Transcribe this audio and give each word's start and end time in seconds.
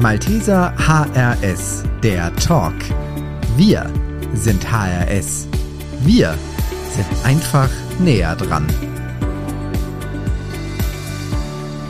Malteser 0.00 0.72
HRS, 0.78 1.82
der 2.04 2.32
Talk. 2.36 2.72
Wir 3.56 3.92
sind 4.32 4.70
HRS. 4.70 5.48
Wir 6.04 6.36
sind 6.94 7.06
einfach 7.24 7.68
näher 7.98 8.36
dran. 8.36 8.64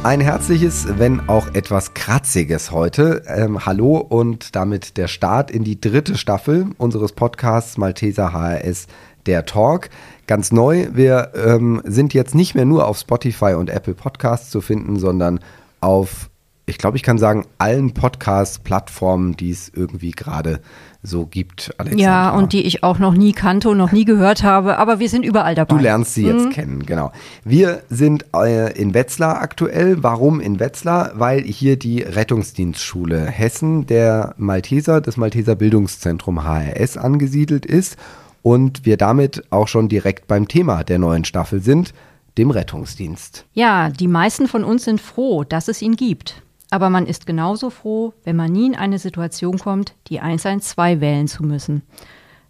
Ein 0.04 0.22
herzliches, 0.22 0.86
wenn 0.96 1.28
auch 1.28 1.48
etwas 1.48 1.92
kratziges 1.92 2.70
heute. 2.70 3.24
Ähm, 3.26 3.66
hallo 3.66 3.98
und 3.98 4.56
damit 4.56 4.96
der 4.96 5.08
Start 5.08 5.50
in 5.50 5.62
die 5.62 5.78
dritte 5.78 6.16
Staffel 6.16 6.68
unseres 6.78 7.12
Podcasts 7.12 7.76
Malteser 7.76 8.32
HRS, 8.32 8.86
der 9.26 9.44
Talk. 9.44 9.90
Ganz 10.26 10.50
neu, 10.50 10.88
wir 10.94 11.32
ähm, 11.34 11.82
sind 11.84 12.14
jetzt 12.14 12.34
nicht 12.34 12.54
mehr 12.54 12.64
nur 12.64 12.88
auf 12.88 12.96
Spotify 12.96 13.52
und 13.52 13.68
Apple 13.68 13.94
Podcasts 13.94 14.48
zu 14.48 14.62
finden, 14.62 14.98
sondern 14.98 15.40
auf 15.80 16.30
ich 16.68 16.78
glaube, 16.78 16.96
ich 16.96 17.02
kann 17.02 17.18
sagen, 17.18 17.46
allen 17.58 17.94
Podcast-Plattformen, 17.94 19.36
die 19.36 19.50
es 19.50 19.70
irgendwie 19.74 20.10
gerade 20.10 20.60
so 21.02 21.26
gibt, 21.26 21.72
Alexandra. 21.78 22.04
Ja, 22.04 22.30
und 22.30 22.52
die 22.52 22.62
ich 22.62 22.82
auch 22.82 22.98
noch 22.98 23.14
nie 23.14 23.32
kannte 23.32 23.68
und 23.68 23.78
noch 23.78 23.92
nie 23.92 24.04
gehört 24.04 24.42
habe, 24.42 24.78
aber 24.78 24.98
wir 24.98 25.08
sind 25.08 25.24
überall 25.24 25.54
dabei. 25.54 25.74
Du 25.74 25.80
lernst 25.80 26.14
sie 26.14 26.26
jetzt 26.26 26.46
mhm. 26.46 26.50
kennen, 26.50 26.86
genau. 26.86 27.12
Wir 27.44 27.82
sind 27.88 28.26
äh, 28.34 28.72
in 28.78 28.94
Wetzlar 28.94 29.40
aktuell. 29.40 30.02
Warum 30.02 30.40
in 30.40 30.60
Wetzlar? 30.60 31.12
Weil 31.14 31.42
hier 31.42 31.78
die 31.78 32.02
Rettungsdienstschule 32.02 33.26
Hessen, 33.26 33.86
der 33.86 34.34
Malteser, 34.38 35.00
das 35.00 35.16
Malteser 35.16 35.54
Bildungszentrum 35.54 36.44
HRS 36.44 36.96
angesiedelt 36.96 37.64
ist 37.64 37.96
und 38.42 38.84
wir 38.84 38.96
damit 38.96 39.44
auch 39.50 39.68
schon 39.68 39.88
direkt 39.88 40.26
beim 40.26 40.48
Thema 40.48 40.82
der 40.84 40.98
neuen 40.98 41.24
Staffel 41.24 41.62
sind, 41.62 41.94
dem 42.38 42.50
Rettungsdienst. 42.50 43.44
Ja, 43.52 43.90
die 43.90 44.08
meisten 44.08 44.46
von 44.46 44.64
uns 44.64 44.84
sind 44.84 45.00
froh, 45.00 45.44
dass 45.44 45.68
es 45.68 45.82
ihn 45.82 45.96
gibt. 45.96 46.42
Aber 46.70 46.90
man 46.90 47.06
ist 47.06 47.26
genauso 47.26 47.70
froh, 47.70 48.12
wenn 48.24 48.36
man 48.36 48.52
nie 48.52 48.66
in 48.66 48.76
eine 48.76 48.98
Situation 48.98 49.58
kommt, 49.58 49.94
die 50.08 50.20
112 50.20 51.00
wählen 51.00 51.28
zu 51.28 51.42
müssen. 51.42 51.82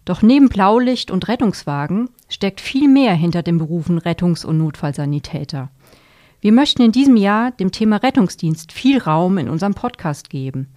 Doch 0.05 0.21
neben 0.21 0.49
Blaulicht 0.49 1.11
und 1.11 1.27
Rettungswagen 1.27 2.09
steckt 2.27 2.61
viel 2.61 2.87
mehr 2.87 3.13
hinter 3.13 3.43
den 3.43 3.57
Berufen 3.57 3.99
Rettungs- 3.99 4.45
und 4.45 4.57
Notfallsanitäter. 4.57 5.69
Wir 6.41 6.51
möchten 6.51 6.81
in 6.81 6.91
diesem 6.91 7.17
Jahr 7.17 7.51
dem 7.51 7.71
Thema 7.71 7.97
Rettungsdienst 7.97 8.71
viel 8.71 8.97
Raum 8.97 9.37
in 9.37 9.49
unserem 9.49 9.73
Podcast 9.73 10.29
geben. 10.29 10.67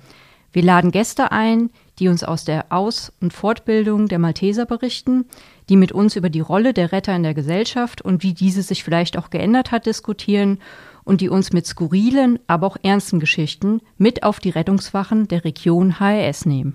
Wir 0.52 0.62
laden 0.62 0.90
Gäste 0.90 1.32
ein, 1.32 1.70
die 1.98 2.08
uns 2.08 2.24
aus 2.24 2.44
der 2.44 2.66
Aus- 2.70 3.12
und 3.20 3.32
Fortbildung 3.32 4.08
der 4.08 4.18
Malteser 4.18 4.66
berichten, 4.66 5.24
die 5.68 5.76
mit 5.76 5.92
uns 5.92 6.14
über 6.16 6.28
die 6.28 6.40
Rolle 6.40 6.74
der 6.74 6.92
Retter 6.92 7.16
in 7.16 7.22
der 7.22 7.34
Gesellschaft 7.34 8.02
und 8.02 8.22
wie 8.22 8.34
diese 8.34 8.62
sich 8.62 8.84
vielleicht 8.84 9.16
auch 9.16 9.30
geändert 9.30 9.70
hat 9.70 9.86
diskutieren 9.86 10.58
und 11.04 11.20
die 11.20 11.28
uns 11.28 11.52
mit 11.52 11.66
skurrilen, 11.66 12.38
aber 12.46 12.66
auch 12.66 12.76
ernsten 12.82 13.20
Geschichten 13.20 13.80
mit 13.98 14.22
auf 14.22 14.40
die 14.40 14.50
Rettungswachen 14.50 15.28
der 15.28 15.44
Region 15.44 15.98
HRS 15.98 16.46
nehmen. 16.46 16.74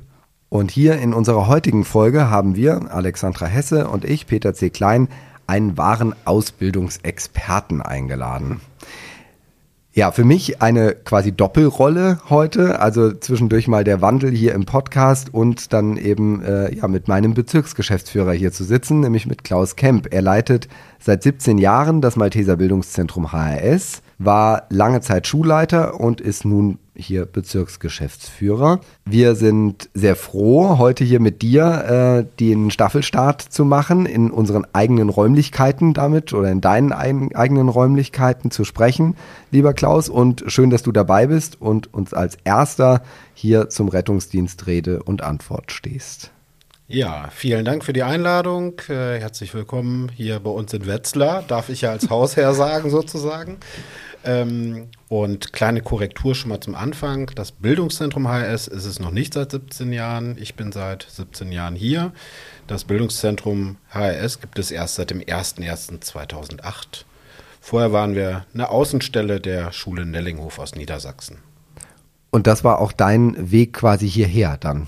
Und 0.49 0.71
hier 0.71 0.97
in 0.99 1.13
unserer 1.13 1.47
heutigen 1.47 1.83
Folge 1.83 2.29
haben 2.29 2.55
wir, 2.55 2.93
Alexandra 2.93 3.47
Hesse 3.47 3.89
und 3.89 4.05
ich, 4.05 4.27
Peter 4.27 4.53
C. 4.53 4.69
Klein, 4.69 5.09
einen 5.45 5.77
wahren 5.77 6.15
Ausbildungsexperten 6.25 7.81
eingeladen. 7.81 8.61
Ja, 9.97 10.11
für 10.11 10.23
mich 10.23 10.61
eine 10.61 10.93
quasi 10.93 11.31
Doppelrolle 11.31 12.19
heute, 12.29 12.79
also 12.79 13.11
zwischendurch 13.13 13.67
mal 13.67 13.83
der 13.83 13.99
Wandel 13.99 14.29
hier 14.29 14.53
im 14.53 14.65
Podcast 14.65 15.33
und 15.33 15.73
dann 15.73 15.97
eben 15.97 16.43
äh, 16.43 16.71
ja 16.75 16.87
mit 16.87 17.07
meinem 17.07 17.33
Bezirksgeschäftsführer 17.33 18.31
hier 18.33 18.51
zu 18.51 18.63
sitzen, 18.63 18.99
nämlich 18.99 19.25
mit 19.25 19.43
Klaus 19.43 19.75
Kemp. 19.75 20.13
Er 20.13 20.21
leitet 20.21 20.67
seit 20.99 21.23
17 21.23 21.57
Jahren 21.57 22.01
das 22.01 22.15
Malteser 22.15 22.57
Bildungszentrum 22.57 23.31
HRS 23.31 24.03
war 24.19 24.63
lange 24.69 25.01
Zeit 25.01 25.27
Schulleiter 25.27 25.99
und 25.99 26.21
ist 26.21 26.45
nun 26.45 26.79
hier 26.95 27.25
Bezirksgeschäftsführer. 27.25 28.81
Wir 29.05 29.35
sind 29.35 29.89
sehr 29.93 30.15
froh, 30.15 30.79
heute 30.79 31.03
hier 31.03 31.19
mit 31.19 31.43
dir 31.43 32.25
äh, 32.25 32.37
den 32.39 32.71
Staffelstart 32.71 33.41
zu 33.41 33.65
machen, 33.65 34.07
in 34.07 34.31
unseren 34.31 34.65
eigenen 34.73 35.09
Räumlichkeiten 35.09 35.93
damit 35.93 36.33
oder 36.33 36.49
in 36.49 36.61
deinen 36.61 36.91
ein, 36.91 37.35
eigenen 37.35 37.69
Räumlichkeiten 37.69 38.49
zu 38.49 38.65
sprechen, 38.65 39.15
lieber 39.51 39.73
Klaus. 39.73 40.09
Und 40.09 40.43
schön, 40.47 40.71
dass 40.71 40.81
du 40.81 40.91
dabei 40.91 41.27
bist 41.27 41.61
und 41.61 41.93
uns 41.93 42.13
als 42.13 42.37
erster 42.43 43.03
hier 43.35 43.69
zum 43.69 43.89
Rettungsdienst 43.89 44.65
Rede 44.65 45.03
und 45.03 45.21
Antwort 45.21 45.71
stehst. 45.71 46.31
Ja, 46.89 47.27
vielen 47.31 47.65
Dank 47.65 47.83
für 47.83 47.91
die 47.91 48.03
Einladung. 48.03 48.79
Äh, 48.87 49.19
herzlich 49.19 49.53
willkommen 49.53 50.09
hier 50.15 50.39
bei 50.39 50.49
uns 50.49 50.73
in 50.73 50.87
Wetzlar, 50.87 51.43
darf 51.45 51.67
ich 51.67 51.81
ja 51.81 51.91
als 51.91 52.09
Hausherr 52.09 52.53
sagen 52.55 52.89
sozusagen. 52.89 53.57
Ähm, 54.23 54.87
und 55.09 55.53
kleine 55.53 55.81
Korrektur 55.81 56.35
schon 56.35 56.49
mal 56.49 56.59
zum 56.59 56.75
Anfang. 56.75 57.31
Das 57.35 57.51
Bildungszentrum 57.51 58.27
HRS 58.27 58.67
ist 58.67 58.85
es 58.85 58.99
noch 58.99 59.11
nicht 59.11 59.33
seit 59.33 59.51
17 59.51 59.93
Jahren. 59.93 60.37
Ich 60.39 60.55
bin 60.55 60.71
seit 60.71 61.07
17 61.09 61.51
Jahren 61.51 61.75
hier. 61.75 62.11
Das 62.67 62.83
Bildungszentrum 62.83 63.77
HRS 63.89 64.41
gibt 64.41 64.59
es 64.59 64.71
erst 64.71 64.95
seit 64.95 65.11
dem 65.11 65.21
01.01.2008. 65.21 67.05
Vorher 67.61 67.91
waren 67.91 68.15
wir 68.15 68.45
eine 68.53 68.69
Außenstelle 68.69 69.39
der 69.39 69.71
Schule 69.71 70.05
Nellinghof 70.05 70.59
aus 70.59 70.75
Niedersachsen. 70.75 71.39
Und 72.29 72.47
das 72.47 72.63
war 72.63 72.79
auch 72.79 72.91
dein 72.91 73.51
Weg 73.51 73.73
quasi 73.73 74.09
hierher 74.09 74.57
dann? 74.57 74.87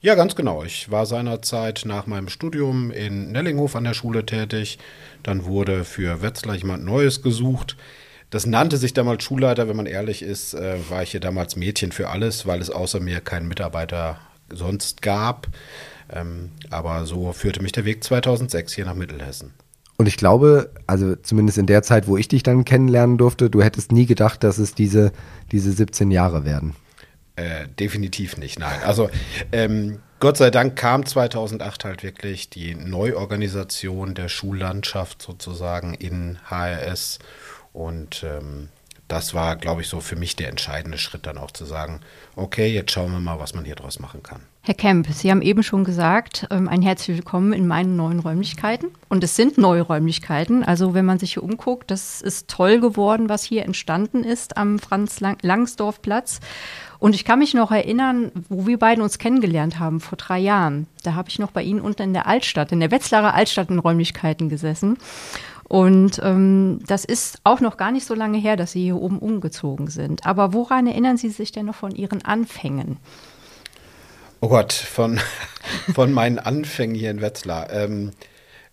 Ja, 0.00 0.14
ganz 0.14 0.36
genau. 0.36 0.62
Ich 0.62 0.90
war 0.90 1.06
seinerzeit 1.06 1.82
nach 1.84 2.06
meinem 2.06 2.28
Studium 2.28 2.90
in 2.90 3.32
Nellinghof 3.32 3.74
an 3.74 3.84
der 3.84 3.94
Schule 3.94 4.24
tätig. 4.24 4.78
Dann 5.22 5.44
wurde 5.44 5.84
für 5.84 6.22
Wetzlar 6.22 6.54
jemand 6.54 6.84
Neues 6.84 7.20
gesucht. 7.20 7.76
Das 8.30 8.46
nannte 8.46 8.76
sich 8.76 8.92
damals 8.92 9.24
Schulleiter, 9.24 9.68
wenn 9.68 9.76
man 9.76 9.86
ehrlich 9.86 10.22
ist, 10.22 10.54
äh, 10.54 10.78
war 10.90 11.02
ich 11.02 11.12
hier 11.12 11.20
damals 11.20 11.56
Mädchen 11.56 11.92
für 11.92 12.10
alles, 12.10 12.46
weil 12.46 12.60
es 12.60 12.70
außer 12.70 13.00
mir 13.00 13.20
keinen 13.20 13.48
Mitarbeiter 13.48 14.18
sonst 14.50 15.00
gab. 15.00 15.46
Ähm, 16.10 16.50
aber 16.70 17.06
so 17.06 17.32
führte 17.32 17.62
mich 17.62 17.72
der 17.72 17.84
Weg 17.84 18.04
2006 18.04 18.74
hier 18.74 18.84
nach 18.84 18.94
Mittelhessen. 18.94 19.54
Und 19.96 20.06
ich 20.06 20.16
glaube, 20.16 20.70
also 20.86 21.16
zumindest 21.16 21.58
in 21.58 21.66
der 21.66 21.82
Zeit, 21.82 22.06
wo 22.06 22.16
ich 22.16 22.28
dich 22.28 22.42
dann 22.42 22.64
kennenlernen 22.64 23.18
durfte, 23.18 23.50
du 23.50 23.62
hättest 23.62 23.92
nie 23.92 24.06
gedacht, 24.06 24.44
dass 24.44 24.58
es 24.58 24.74
diese, 24.74 25.12
diese 25.50 25.72
17 25.72 26.10
Jahre 26.10 26.44
werden. 26.44 26.76
Äh, 27.34 27.66
definitiv 27.78 28.36
nicht, 28.36 28.58
nein. 28.58 28.78
Also 28.84 29.10
ähm, 29.52 30.00
Gott 30.20 30.36
sei 30.36 30.50
Dank 30.50 30.76
kam 30.76 31.06
2008 31.06 31.84
halt 31.84 32.02
wirklich 32.02 32.50
die 32.50 32.74
Neuorganisation 32.74 34.14
der 34.14 34.28
Schullandschaft 34.28 35.22
sozusagen 35.22 35.94
in 35.94 36.38
HRS 36.48 37.18
und 37.78 38.24
ähm, 38.24 38.70
das 39.06 39.34
war, 39.34 39.54
glaube 39.54 39.82
ich, 39.82 39.88
so 39.88 40.00
für 40.00 40.16
mich 40.16 40.34
der 40.34 40.48
entscheidende 40.48 40.98
Schritt 40.98 41.26
dann 41.26 41.38
auch 41.38 41.52
zu 41.52 41.64
sagen, 41.64 42.00
okay, 42.34 42.66
jetzt 42.66 42.90
schauen 42.90 43.12
wir 43.12 43.20
mal, 43.20 43.38
was 43.38 43.54
man 43.54 43.64
hier 43.64 43.76
draus 43.76 44.00
machen 44.00 44.22
kann. 44.22 44.40
Herr 44.62 44.74
Kemp, 44.74 45.06
Sie 45.10 45.30
haben 45.30 45.40
eben 45.40 45.62
schon 45.62 45.84
gesagt, 45.84 46.46
ähm, 46.50 46.68
ein 46.68 46.82
herzlich 46.82 47.16
willkommen 47.16 47.52
in 47.52 47.66
meinen 47.66 47.94
neuen 47.94 48.18
Räumlichkeiten. 48.18 48.90
Und 49.08 49.22
es 49.22 49.36
sind 49.36 49.56
neue 49.58 49.82
Räumlichkeiten. 49.82 50.64
Also 50.64 50.92
wenn 50.92 51.06
man 51.06 51.20
sich 51.20 51.34
hier 51.34 51.44
umguckt, 51.44 51.90
das 51.90 52.20
ist 52.20 52.48
toll 52.48 52.80
geworden, 52.80 53.28
was 53.28 53.44
hier 53.44 53.64
entstanden 53.64 54.24
ist 54.24 54.56
am 54.56 54.78
Franz-Langsdorf-Platz. 54.78 56.40
Und 56.98 57.14
ich 57.14 57.24
kann 57.24 57.38
mich 57.38 57.54
noch 57.54 57.70
erinnern, 57.70 58.32
wo 58.48 58.66
wir 58.66 58.78
beiden 58.78 59.02
uns 59.02 59.18
kennengelernt 59.18 59.78
haben, 59.78 60.00
vor 60.00 60.18
drei 60.18 60.40
Jahren. 60.40 60.88
Da 61.04 61.14
habe 61.14 61.28
ich 61.28 61.38
noch 61.38 61.52
bei 61.52 61.62
Ihnen 61.62 61.80
unten 61.80 62.02
in 62.02 62.12
der 62.12 62.26
Altstadt, 62.26 62.72
in 62.72 62.80
der 62.80 62.90
Wetzlarer 62.90 63.34
Altstadt 63.34 63.70
in 63.70 63.78
Räumlichkeiten 63.78 64.48
gesessen. 64.48 64.98
Und 65.68 66.18
ähm, 66.24 66.80
das 66.86 67.04
ist 67.04 67.40
auch 67.44 67.60
noch 67.60 67.76
gar 67.76 67.92
nicht 67.92 68.06
so 68.06 68.14
lange 68.14 68.38
her, 68.38 68.56
dass 68.56 68.72
Sie 68.72 68.82
hier 68.82 68.96
oben 68.96 69.18
umgezogen 69.18 69.88
sind. 69.88 70.26
Aber 70.26 70.54
woran 70.54 70.86
erinnern 70.86 71.18
Sie 71.18 71.28
sich 71.28 71.52
denn 71.52 71.66
noch 71.66 71.74
von 71.74 71.94
Ihren 71.94 72.24
Anfängen? 72.24 72.96
Oh 74.40 74.48
Gott, 74.48 74.72
von, 74.72 75.20
von 75.94 76.12
meinen 76.12 76.38
Anfängen 76.38 76.94
hier 76.94 77.10
in 77.10 77.20
Wetzlar. 77.20 77.70
Ähm, 77.70 78.12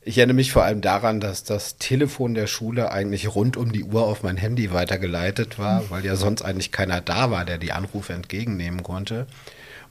ich 0.07 0.19
erinnere 0.19 0.35
mich 0.35 0.51
vor 0.51 0.63
allem 0.63 0.81
daran, 0.81 1.19
dass 1.19 1.43
das 1.43 1.77
Telefon 1.77 2.35
der 2.35 2.47
Schule 2.47 2.91
eigentlich 2.91 3.33
rund 3.33 3.57
um 3.57 3.71
die 3.71 3.83
Uhr 3.83 4.05
auf 4.05 4.21
mein 4.21 4.37
Handy 4.37 4.71
weitergeleitet 4.71 5.57
war, 5.57 5.89
weil 5.89 6.05
ja 6.05 6.15
sonst 6.15 6.43
eigentlich 6.43 6.71
keiner 6.71 7.01
da 7.01 7.31
war, 7.31 7.43
der 7.43 7.57
die 7.57 7.71
Anrufe 7.71 8.13
entgegennehmen 8.13 8.83
konnte. 8.83 9.25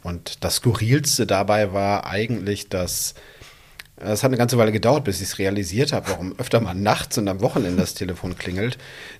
Und 0.05 0.45
das 0.45 0.57
Skurrilste 0.57 1.27
dabei 1.27 1.73
war 1.73 2.07
eigentlich, 2.07 2.69
dass 2.69 3.15
es 3.97 4.25
hat 4.25 4.31
eine 4.31 4.37
ganze 4.37 4.59
Weile 4.59 4.73
gedauert, 4.73 5.05
bis 5.05 5.21
ich 5.21 5.29
es 5.29 5.39
realisiert 5.39 5.93
habe, 5.93 6.11
warum 6.11 6.35
öfter 6.39 6.61
mal 6.61 6.75
nachts 6.75 7.17
und 7.17 7.29
am 7.29 7.41
Wochenende 7.41 7.81
das 7.81 7.95
Telefon 7.95 8.37
klingelt. 8.37 8.77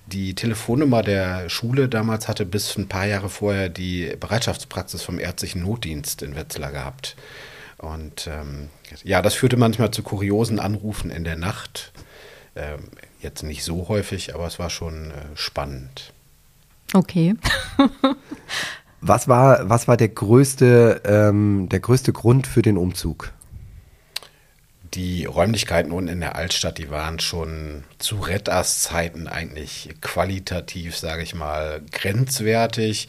Die 0.07 0.35
Telefonnummer 0.35 1.01
der 1.01 1.49
Schule 1.49 1.87
damals 1.87 2.27
hatte 2.27 2.45
bis 2.45 2.77
ein 2.77 2.89
paar 2.89 3.05
Jahre 3.05 3.29
vorher 3.29 3.69
die 3.69 4.13
Bereitschaftspraxis 4.19 5.01
vom 5.01 5.17
ärztlichen 5.17 5.63
Notdienst 5.63 6.21
in 6.21 6.35
Wetzlar 6.35 6.71
gehabt. 6.71 7.15
Und 7.77 8.27
ähm, 8.27 8.69
ja, 9.03 9.21
das 9.21 9.33
führte 9.33 9.57
manchmal 9.57 9.91
zu 9.91 10.03
kuriosen 10.03 10.59
Anrufen 10.59 11.09
in 11.09 11.23
der 11.23 11.37
Nacht. 11.37 11.93
Ähm, 12.55 12.89
jetzt 13.21 13.43
nicht 13.43 13.63
so 13.63 13.87
häufig, 13.87 14.35
aber 14.35 14.45
es 14.45 14.59
war 14.59 14.69
schon 14.69 15.11
äh, 15.11 15.13
spannend. 15.35 16.11
Okay. 16.93 17.35
was 19.01 19.27
war, 19.27 19.69
was 19.69 19.87
war 19.87 19.97
der 19.97 20.09
größte, 20.09 21.01
ähm, 21.05 21.69
der 21.69 21.79
größte 21.79 22.11
Grund 22.11 22.45
für 22.45 22.61
den 22.61 22.77
Umzug? 22.77 23.31
Die 24.95 25.25
Räumlichkeiten 25.25 25.91
unten 25.91 26.09
in 26.09 26.19
der 26.21 26.35
Altstadt, 26.35 26.77
die 26.77 26.89
waren 26.89 27.19
schon 27.19 27.83
zu 27.99 28.19
Rettas 28.19 28.81
Zeiten 28.81 29.27
eigentlich 29.27 29.89
qualitativ, 30.01 30.97
sage 30.97 31.23
ich 31.23 31.35
mal, 31.35 31.81
grenzwertig. 31.91 33.07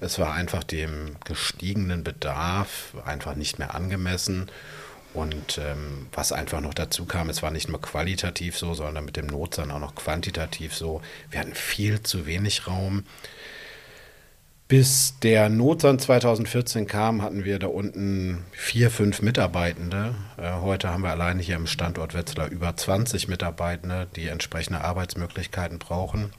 Es 0.00 0.18
war 0.18 0.34
einfach 0.34 0.64
dem 0.64 1.16
gestiegenen 1.24 2.04
Bedarf 2.04 2.94
einfach 3.04 3.34
nicht 3.34 3.58
mehr 3.58 3.74
angemessen. 3.74 4.50
Und 5.14 5.58
ähm, 5.58 6.06
was 6.12 6.32
einfach 6.32 6.60
noch 6.60 6.74
dazu 6.74 7.04
kam, 7.04 7.28
es 7.28 7.42
war 7.42 7.50
nicht 7.50 7.68
nur 7.68 7.80
qualitativ 7.80 8.56
so, 8.56 8.72
sondern 8.72 9.04
mit 9.04 9.16
dem 9.16 9.26
Notsan 9.26 9.70
auch 9.70 9.78
noch 9.78 9.94
quantitativ 9.94 10.74
so. 10.74 11.02
Wir 11.30 11.40
hatten 11.40 11.54
viel 11.54 12.02
zu 12.02 12.26
wenig 12.26 12.66
Raum. 12.66 13.04
Bis 14.72 15.18
der 15.18 15.50
Notsan 15.50 15.98
2014 15.98 16.86
kam, 16.86 17.20
hatten 17.20 17.44
wir 17.44 17.58
da 17.58 17.66
unten 17.66 18.42
vier, 18.52 18.90
fünf 18.90 19.20
Mitarbeitende. 19.20 20.14
Äh, 20.38 20.50
heute 20.62 20.88
haben 20.88 21.02
wir 21.02 21.10
allein 21.10 21.38
hier 21.38 21.56
im 21.56 21.66
Standort 21.66 22.14
Wetzlar 22.14 22.48
über 22.48 22.74
20 22.74 23.28
Mitarbeitende, 23.28 24.06
die 24.16 24.28
entsprechende 24.28 24.80
Arbeitsmöglichkeiten 24.80 25.78
brauchen. 25.78 26.32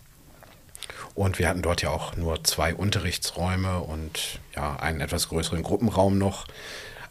Und 1.13 1.37
wir 1.37 1.47
hatten 1.47 1.61
dort 1.61 1.83
ja 1.83 1.91
auch 1.91 2.15
nur 2.15 2.43
zwei 2.43 2.73
Unterrichtsräume 2.73 3.81
und 3.81 4.39
ja, 4.55 4.77
einen 4.77 5.01
etwas 5.01 5.29
größeren 5.29 5.61
Gruppenraum 5.61 6.17
noch 6.17 6.47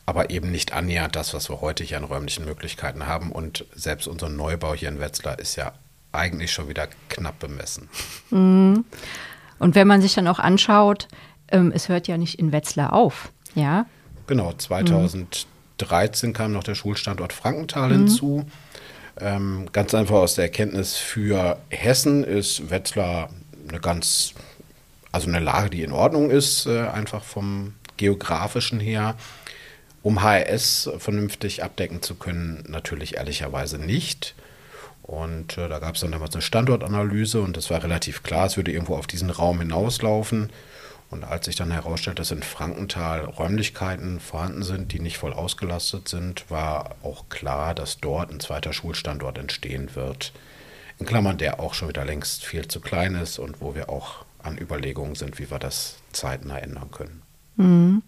aber 0.05 0.31
eben 0.31 0.51
nicht 0.51 0.73
annähernd 0.73 1.15
das, 1.15 1.33
was 1.33 1.49
wir 1.49 1.61
heute 1.61 1.85
hier 1.85 1.99
an 1.99 2.03
räumlichen 2.03 2.45
Möglichkeiten 2.45 3.07
haben. 3.07 3.31
Und 3.31 3.65
selbst 3.73 4.09
unser 4.09 4.29
Neubau 4.29 4.75
hier 4.75 4.89
in 4.89 4.99
Wetzlar 4.99 5.39
ist 5.39 5.55
ja 5.55 5.73
eigentlich 6.11 6.53
schon 6.53 6.69
wieder 6.69 6.89
knapp 7.09 7.39
bemessen. 7.39 7.89
Mhm. 8.31 8.85
Und 9.63 9.77
wenn 9.77 9.87
man 9.87 10.03
sich 10.03 10.15
dann 10.15 10.27
auch 10.27 10.41
anschaut, 10.41 11.07
ähm, 11.53 11.71
es 11.73 11.89
hört 11.89 12.09
ja 12.09 12.17
nicht 12.17 12.41
in 12.41 12.51
Wetzlar 12.51 12.93
auf, 12.93 13.31
ja? 13.55 13.87
Genau, 14.27 14.53
2013 14.53 16.31
mhm. 16.31 16.33
kam 16.33 16.53
noch 16.53 16.65
der 16.65 16.75
Schulstandort 16.75 17.33
Frankenthal 17.33 17.91
mhm. 17.91 17.95
hinzu. 17.95 18.45
Ähm, 19.21 19.69
ganz 19.71 19.95
einfach 19.95 20.17
aus 20.17 20.35
der 20.35 20.47
Erkenntnis 20.47 20.97
für 20.97 21.59
Hessen 21.69 22.25
ist 22.25 22.71
Wetzlar 22.71 23.31
eine 23.69 23.79
ganz, 23.79 24.35
also 25.13 25.29
eine 25.29 25.39
Lage, 25.39 25.71
die 25.71 25.85
in 25.85 25.93
Ordnung 25.93 26.33
ist, 26.33 26.67
äh, 26.67 26.89
einfach 26.89 27.23
vom 27.23 27.75
geografischen 27.99 28.81
her. 28.81 29.15
Um 30.03 30.23
HRS 30.25 30.91
vernünftig 30.99 31.63
abdecken 31.63 32.03
zu 32.03 32.17
können, 32.17 32.65
natürlich 32.67 33.15
ehrlicherweise 33.15 33.79
nicht. 33.79 34.35
Und 35.03 35.59
äh, 35.59 35.69
da 35.69 35.79
gab 35.81 35.97
es 35.97 36.01
dann 36.01 36.13
damals 36.13 36.35
eine 36.35 36.43
Standortanalyse 36.43 37.41
und 37.41 37.57
es 37.57 37.71
war 37.71 37.83
relativ 37.83 38.23
klar, 38.23 38.47
es 38.47 38.57
würde 38.57 38.73
irgendwo 38.73 38.97
auf 38.97 39.07
diesen 39.07 39.31
Raum 39.31 39.59
hinauslaufen. 39.59 40.51
Und 41.11 41.25
als 41.25 41.45
sich 41.45 41.57
dann 41.57 41.71
herausstellt, 41.71 42.19
dass 42.19 42.31
in 42.31 42.43
Frankenthal 42.43 43.25
Räumlichkeiten 43.25 44.19
vorhanden 44.19 44.63
sind, 44.63 44.93
die 44.93 45.01
nicht 45.01 45.19
voll 45.19 45.35
ausgelastet 45.35 46.09
sind, 46.09 46.51
war 46.51 46.97
auch 47.03 47.29
klar, 47.29 47.75
dass 47.75 47.99
dort 47.99 48.31
ein 48.31 48.41
zweiter 48.41 48.73
Schulstandort 48.73 49.37
entstehen 49.37 49.95
wird. 49.95 50.33
In 50.99 51.05
Klammern, 51.05 51.37
der 51.37 51.61
auch 51.61 51.75
schon 51.75 51.89
wieder 51.89 52.05
längst 52.05 52.47
viel 52.47 52.67
zu 52.67 52.81
klein 52.81 53.15
ist 53.15 53.39
und 53.39 53.61
wo 53.61 53.75
wir 53.75 53.91
auch 53.91 54.25
an 54.43 54.57
Überlegungen 54.57 55.15
sind, 55.15 55.39
wie 55.39 55.51
wir 55.51 55.59
das 55.59 55.97
zeitnah 56.13 56.59
ändern 56.59 56.91
können. 56.91 57.23
Mhm. 57.57 58.03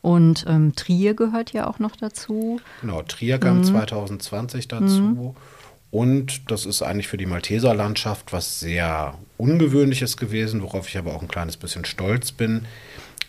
Und 0.00 0.44
ähm, 0.46 0.76
Trier 0.76 1.14
gehört 1.14 1.52
ja 1.52 1.66
auch 1.66 1.78
noch 1.78 1.96
dazu. 1.96 2.60
Genau, 2.82 3.02
Trier 3.02 3.38
kam 3.38 3.58
mhm. 3.58 3.64
2020 3.64 4.68
dazu. 4.68 5.00
Mhm. 5.00 5.36
Und 5.94 6.50
das 6.50 6.66
ist 6.66 6.82
eigentlich 6.82 7.06
für 7.06 7.18
die 7.18 7.24
Malteser 7.24 7.72
Landschaft 7.72 8.32
was 8.32 8.58
sehr 8.58 9.16
Ungewöhnliches 9.36 10.16
gewesen, 10.16 10.60
worauf 10.60 10.88
ich 10.88 10.98
aber 10.98 11.14
auch 11.14 11.22
ein 11.22 11.28
kleines 11.28 11.56
bisschen 11.56 11.84
stolz 11.84 12.32
bin, 12.32 12.66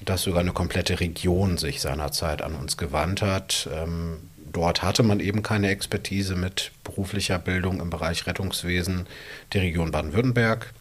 dass 0.03 0.23
sogar 0.23 0.39
eine 0.39 0.51
komplette 0.51 0.99
Region 0.99 1.59
sich 1.59 1.79
seinerzeit 1.79 2.41
an 2.41 2.55
uns 2.55 2.75
gewandt 2.75 3.21
hat. 3.21 3.69
Ähm, 3.71 4.17
dort 4.51 4.81
hatte 4.81 5.03
man 5.03 5.19
eben 5.19 5.43
keine 5.43 5.69
Expertise 5.69 6.35
mit 6.35 6.71
beruflicher 6.83 7.37
Bildung 7.37 7.79
im 7.79 7.91
Bereich 7.91 8.25
Rettungswesen, 8.25 9.05
die 9.53 9.59
Region 9.59 9.91
Baden-Württemberg. 9.91 10.73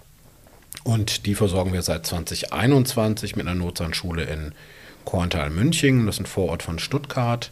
Und 0.84 1.26
die 1.26 1.34
versorgen 1.34 1.74
wir 1.74 1.82
seit 1.82 2.06
2021 2.06 3.36
mit 3.36 3.46
einer 3.46 3.60
Notsanschule 3.60 4.22
in 4.24 4.54
Korntal-Münching, 5.04 6.06
das 6.06 6.14
ist 6.14 6.20
ein 6.20 6.26
Vorort 6.26 6.62
von 6.62 6.78
Stuttgart. 6.78 7.50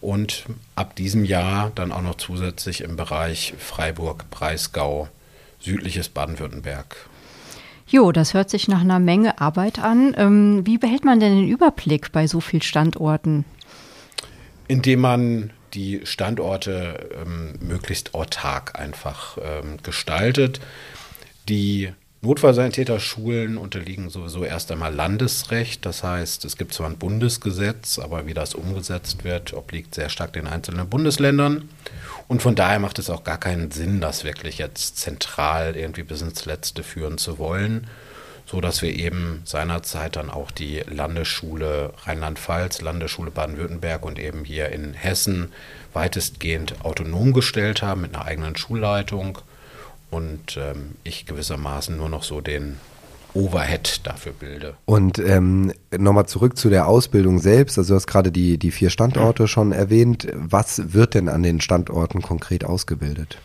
Und 0.00 0.44
ab 0.76 0.96
diesem 0.96 1.24
Jahr 1.24 1.72
dann 1.74 1.92
auch 1.92 2.02
noch 2.02 2.16
zusätzlich 2.16 2.80
im 2.80 2.96
Bereich 2.96 3.54
Freiburg-Breisgau, 3.58 5.08
südliches 5.60 6.08
Baden-Württemberg. 6.08 6.96
Jo, 7.86 8.12
das 8.12 8.34
hört 8.34 8.50
sich 8.50 8.68
nach 8.68 8.80
einer 8.80 9.00
Menge 9.00 9.40
Arbeit 9.40 9.80
an. 9.80 10.14
Ähm, 10.16 10.62
wie 10.64 10.78
behält 10.78 11.04
man 11.04 11.20
denn 11.20 11.36
den 11.36 11.48
Überblick 11.48 12.12
bei 12.12 12.26
so 12.26 12.40
vielen 12.40 12.62
Standorten? 12.62 13.44
Indem 14.68 15.00
man 15.00 15.50
die 15.74 16.00
Standorte 16.04 17.10
ähm, 17.20 17.54
möglichst 17.60 18.14
autark 18.14 18.78
einfach 18.78 19.38
ähm, 19.42 19.78
gestaltet. 19.82 20.60
Die 21.48 21.92
Notfallsanitäterschulen 22.22 23.56
unterliegen 23.56 24.10
sowieso 24.10 24.44
erst 24.44 24.70
einmal 24.70 24.94
Landesrecht. 24.94 25.86
Das 25.86 26.02
heißt, 26.04 26.44
es 26.44 26.58
gibt 26.58 26.74
zwar 26.74 26.90
ein 26.90 26.98
Bundesgesetz, 26.98 27.98
aber 27.98 28.26
wie 28.26 28.34
das 28.34 28.54
umgesetzt 28.54 29.24
wird, 29.24 29.54
obliegt 29.54 29.94
sehr 29.94 30.10
stark 30.10 30.34
den 30.34 30.46
einzelnen 30.46 30.86
Bundesländern. 30.90 31.70
Und 32.28 32.42
von 32.42 32.54
daher 32.54 32.78
macht 32.78 32.98
es 32.98 33.08
auch 33.08 33.24
gar 33.24 33.38
keinen 33.38 33.70
Sinn, 33.70 34.02
das 34.02 34.22
wirklich 34.24 34.58
jetzt 34.58 34.98
zentral 34.98 35.76
irgendwie 35.76 36.02
bis 36.02 36.20
ins 36.20 36.44
Letzte 36.44 36.82
führen 36.82 37.16
zu 37.16 37.38
wollen, 37.38 37.86
so 38.44 38.60
dass 38.60 38.82
wir 38.82 38.94
eben 38.94 39.40
seinerzeit 39.46 40.16
dann 40.16 40.28
auch 40.28 40.50
die 40.50 40.82
Landesschule 40.90 41.94
Rheinland-Pfalz, 42.04 42.82
Landesschule 42.82 43.30
Baden-Württemberg 43.30 44.04
und 44.04 44.18
eben 44.18 44.44
hier 44.44 44.68
in 44.68 44.92
Hessen 44.92 45.52
weitestgehend 45.94 46.84
autonom 46.84 47.32
gestellt 47.32 47.80
haben 47.80 48.02
mit 48.02 48.14
einer 48.14 48.26
eigenen 48.26 48.56
Schulleitung 48.56 49.38
und 50.10 50.56
ähm, 50.56 50.92
ich 51.04 51.26
gewissermaßen 51.26 51.96
nur 51.96 52.08
noch 52.08 52.22
so 52.22 52.40
den 52.40 52.78
Overhead 53.34 54.00
dafür 54.04 54.32
bilde. 54.32 54.76
Und 54.86 55.18
ähm, 55.18 55.72
nochmal 55.96 56.26
zurück 56.26 56.56
zu 56.56 56.68
der 56.68 56.86
Ausbildung 56.86 57.38
selbst. 57.38 57.78
Also 57.78 57.94
du 57.94 57.96
hast 57.96 58.06
gerade 58.06 58.32
die, 58.32 58.58
die 58.58 58.70
vier 58.70 58.90
Standorte 58.90 59.46
schon 59.46 59.72
erwähnt. 59.72 60.26
Was 60.34 60.92
wird 60.92 61.14
denn 61.14 61.28
an 61.28 61.42
den 61.42 61.60
Standorten 61.60 62.22
konkret 62.22 62.64
ausgebildet? 62.64 63.38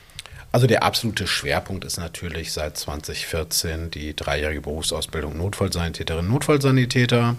Also 0.52 0.68
der 0.68 0.84
absolute 0.84 1.28
Schwerpunkt 1.28 1.84
ist 1.84 1.98
natürlich 1.98 2.54
seit 2.54 2.78
2014 2.78 3.92
die 3.92 4.16
dreijährige 4.16 4.62
Berufsausbildung 4.62 5.38
Notfallsanitäterin, 5.38 6.30
Notfallsanitäter. 6.30 7.36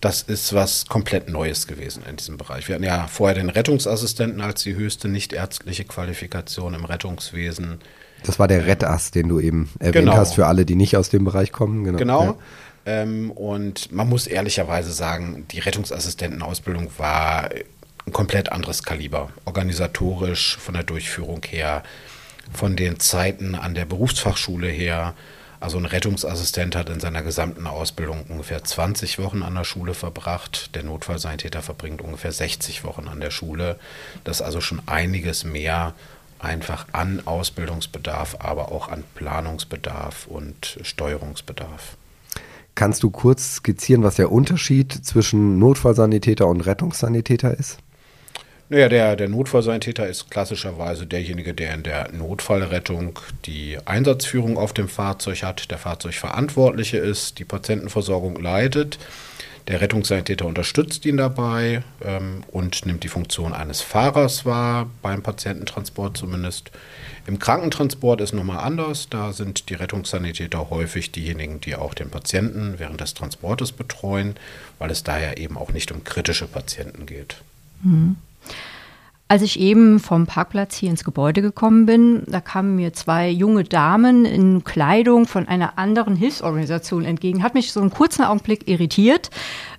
Das 0.00 0.22
ist 0.22 0.52
was 0.52 0.86
komplett 0.86 1.28
Neues 1.28 1.66
gewesen 1.66 2.04
in 2.08 2.16
diesem 2.16 2.36
Bereich. 2.36 2.68
Wir 2.68 2.76
hatten 2.76 2.84
ja 2.84 3.08
vorher 3.08 3.34
den 3.34 3.48
Rettungsassistenten 3.48 4.40
als 4.42 4.62
die 4.62 4.76
höchste 4.76 5.08
nichtärztliche 5.08 5.84
Qualifikation 5.84 6.74
im 6.74 6.84
Rettungswesen. 6.84 7.80
Das 8.24 8.38
war 8.38 8.48
der 8.48 8.66
Rettass, 8.66 9.10
den 9.10 9.28
du 9.28 9.40
eben 9.40 9.70
erwähnt 9.78 10.06
genau. 10.06 10.16
hast, 10.16 10.34
für 10.34 10.46
alle, 10.46 10.64
die 10.64 10.74
nicht 10.74 10.96
aus 10.96 11.08
dem 11.08 11.24
Bereich 11.24 11.52
kommen. 11.52 11.84
Genau. 11.84 11.98
genau. 11.98 12.24
Ja. 12.24 12.36
Ähm, 12.88 13.30
und 13.30 13.92
man 13.92 14.08
muss 14.08 14.26
ehrlicherweise 14.26 14.92
sagen, 14.92 15.46
die 15.50 15.58
Rettungsassistentenausbildung 15.60 16.90
war 16.96 17.50
ein 18.06 18.12
komplett 18.12 18.50
anderes 18.50 18.82
Kaliber. 18.82 19.30
Organisatorisch, 19.44 20.56
von 20.56 20.74
der 20.74 20.84
Durchführung 20.84 21.42
her, 21.46 21.82
von 22.52 22.76
den 22.76 22.98
Zeiten 22.98 23.54
an 23.54 23.74
der 23.74 23.84
Berufsfachschule 23.84 24.68
her. 24.68 25.14
Also 25.60 25.76
ein 25.76 25.84
Rettungsassistent 25.84 26.76
hat 26.76 26.88
in 26.88 27.00
seiner 27.00 27.22
gesamten 27.22 27.66
Ausbildung 27.66 28.24
ungefähr 28.28 28.62
20 28.62 29.18
Wochen 29.18 29.42
an 29.42 29.54
der 29.54 29.64
Schule 29.64 29.92
verbracht. 29.92 30.74
Der 30.74 30.84
Notfallsanitäter 30.84 31.62
verbringt 31.62 32.00
ungefähr 32.00 32.32
60 32.32 32.84
Wochen 32.84 33.08
an 33.08 33.20
der 33.20 33.30
Schule. 33.30 33.78
Das 34.24 34.36
ist 34.36 34.46
also 34.46 34.60
schon 34.60 34.80
einiges 34.86 35.44
mehr 35.44 35.94
einfach 36.38 36.86
an 36.92 37.22
Ausbildungsbedarf, 37.24 38.36
aber 38.40 38.72
auch 38.72 38.88
an 38.88 39.04
Planungsbedarf 39.14 40.26
und 40.26 40.78
Steuerungsbedarf. 40.82 41.96
Kannst 42.74 43.02
du 43.02 43.10
kurz 43.10 43.56
skizzieren, 43.56 44.04
was 44.04 44.14
der 44.16 44.30
Unterschied 44.30 44.92
zwischen 44.92 45.58
Notfallsanitäter 45.58 46.46
und 46.46 46.60
Rettungssanitäter 46.60 47.52
ist? 47.58 47.78
Naja, 48.70 48.88
der, 48.88 49.16
der 49.16 49.28
Notfallsanitäter 49.28 50.06
ist 50.06 50.30
klassischerweise 50.30 51.06
derjenige, 51.06 51.54
der 51.54 51.74
in 51.74 51.82
der 51.82 52.12
Notfallrettung 52.12 53.18
die 53.46 53.78
Einsatzführung 53.86 54.58
auf 54.58 54.74
dem 54.74 54.88
Fahrzeug 54.88 55.42
hat, 55.42 55.70
der 55.70 55.78
Fahrzeugverantwortliche 55.78 56.98
ist, 56.98 57.38
die 57.38 57.44
Patientenversorgung 57.44 58.36
leitet 58.36 58.98
der 59.68 59.82
Rettungssanitäter 59.82 60.46
unterstützt 60.46 61.04
ihn 61.04 61.18
dabei 61.18 61.82
ähm, 62.02 62.42
und 62.50 62.86
nimmt 62.86 63.04
die 63.04 63.08
Funktion 63.08 63.52
eines 63.52 63.82
Fahrers 63.82 64.46
wahr, 64.46 64.88
beim 65.02 65.22
Patiententransport 65.22 66.16
zumindest. 66.16 66.70
Im 67.26 67.38
Krankentransport 67.38 68.22
ist 68.22 68.32
nochmal 68.32 68.64
anders. 68.64 69.08
Da 69.10 69.34
sind 69.34 69.68
die 69.68 69.74
Rettungssanitäter 69.74 70.70
häufig 70.70 71.12
diejenigen, 71.12 71.60
die 71.60 71.76
auch 71.76 71.92
den 71.92 72.08
Patienten 72.08 72.78
während 72.78 73.02
des 73.02 73.12
Transportes 73.12 73.72
betreuen, 73.72 74.36
weil 74.78 74.90
es 74.90 75.04
daher 75.04 75.36
eben 75.36 75.58
auch 75.58 75.70
nicht 75.72 75.92
um 75.92 76.02
kritische 76.02 76.46
Patienten 76.46 77.04
geht. 77.04 77.36
Mhm. 77.82 78.16
Als 79.30 79.42
ich 79.42 79.60
eben 79.60 80.00
vom 80.00 80.26
Parkplatz 80.26 80.74
hier 80.74 80.88
ins 80.88 81.04
Gebäude 81.04 81.42
gekommen 81.42 81.84
bin, 81.84 82.22
da 82.26 82.40
kamen 82.40 82.76
mir 82.76 82.94
zwei 82.94 83.28
junge 83.28 83.62
Damen 83.62 84.24
in 84.24 84.64
Kleidung 84.64 85.26
von 85.26 85.46
einer 85.46 85.78
anderen 85.78 86.16
Hilfsorganisation 86.16 87.04
entgegen. 87.04 87.42
Hat 87.42 87.52
mich 87.52 87.72
so 87.72 87.80
einen 87.80 87.90
kurzen 87.90 88.24
Augenblick 88.24 88.66
irritiert. 88.66 89.28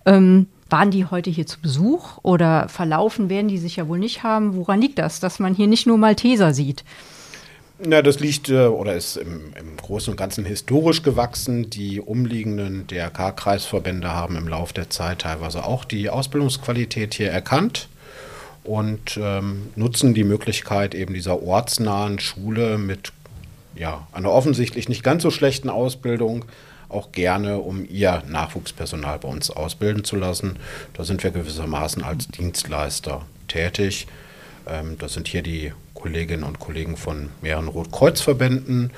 Ähm, 0.05 0.45
waren 0.69 0.91
die 0.91 1.05
heute 1.05 1.31
hier 1.31 1.47
zu 1.47 1.59
Besuch 1.59 2.19
oder 2.21 2.69
verlaufen 2.69 3.27
werden 3.29 3.47
die 3.47 3.57
sich 3.57 3.77
ja 3.77 3.87
wohl 3.87 3.97
nicht 3.97 4.21
haben? 4.21 4.53
Woran 4.53 4.81
liegt 4.81 4.99
das, 4.99 5.19
dass 5.19 5.39
man 5.39 5.55
hier 5.55 5.65
nicht 5.65 5.87
nur 5.87 5.97
Malteser 5.97 6.53
sieht? 6.53 6.83
Na, 7.83 8.03
das 8.03 8.19
liegt 8.19 8.49
äh, 8.49 8.67
oder 8.67 8.93
ist 8.93 9.15
im, 9.15 9.53
im, 9.59 9.77
Großen 9.77 10.11
und 10.11 10.17
Ganzen 10.17 10.45
historisch 10.45 11.01
gewachsen. 11.01 11.71
Die 11.71 11.99
umliegenden 11.99 12.85
DRK-Kreisverbände 12.85 14.09
haben 14.13 14.35
im 14.35 14.47
Laufe 14.47 14.75
der 14.75 14.91
Zeit 14.91 15.19
teilweise 15.19 15.65
auch 15.65 15.85
die 15.85 16.11
Ausbildungsqualität 16.11 17.15
hier 17.15 17.31
erkannt 17.31 17.89
und 18.63 19.17
ähm, 19.21 19.69
nutzen 19.75 20.13
die 20.13 20.23
Möglichkeit 20.23 20.93
eben 20.93 21.13
dieser 21.13 21.41
ortsnahen 21.41 22.19
Schule 22.19 22.77
mit 22.77 23.11
ja, 23.75 24.07
einer 24.11 24.31
offensichtlich 24.31 24.89
nicht 24.89 25.03
ganz 25.03 25.23
so 25.23 25.31
schlechten 25.31 25.69
Ausbildung 25.69 26.45
auch 26.89 27.11
gerne, 27.11 27.59
um 27.59 27.87
ihr 27.87 28.23
Nachwuchspersonal 28.27 29.19
bei 29.19 29.27
uns 29.27 29.51
ausbilden 29.51 30.03
zu 30.03 30.15
lassen. 30.15 30.57
Da 30.93 31.03
sind 31.03 31.23
wir 31.23 31.31
gewissermaßen 31.31 32.03
als 32.03 32.27
Dienstleister 32.27 33.25
tätig. 33.47 34.07
Ähm, 34.67 34.97
das 34.97 35.13
sind 35.13 35.27
hier 35.27 35.43
die 35.43 35.71
Kolleginnen 35.93 36.43
und 36.43 36.59
Kollegen 36.59 36.97
von 36.97 37.29
mehreren 37.41 37.67
Rotkreuzverbänden. 37.67 38.91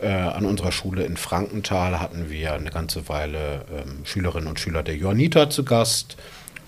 Äh, 0.00 0.08
an 0.08 0.44
unserer 0.44 0.72
Schule 0.72 1.04
in 1.04 1.16
Frankenthal 1.16 1.98
hatten 1.98 2.30
wir 2.30 2.52
eine 2.52 2.70
ganze 2.70 3.08
Weile 3.08 3.64
ähm, 3.72 4.04
Schülerinnen 4.04 4.48
und 4.48 4.60
Schüler 4.60 4.82
der 4.82 4.96
Johanniter 4.96 5.50
zu 5.50 5.64
Gast. 5.64 6.16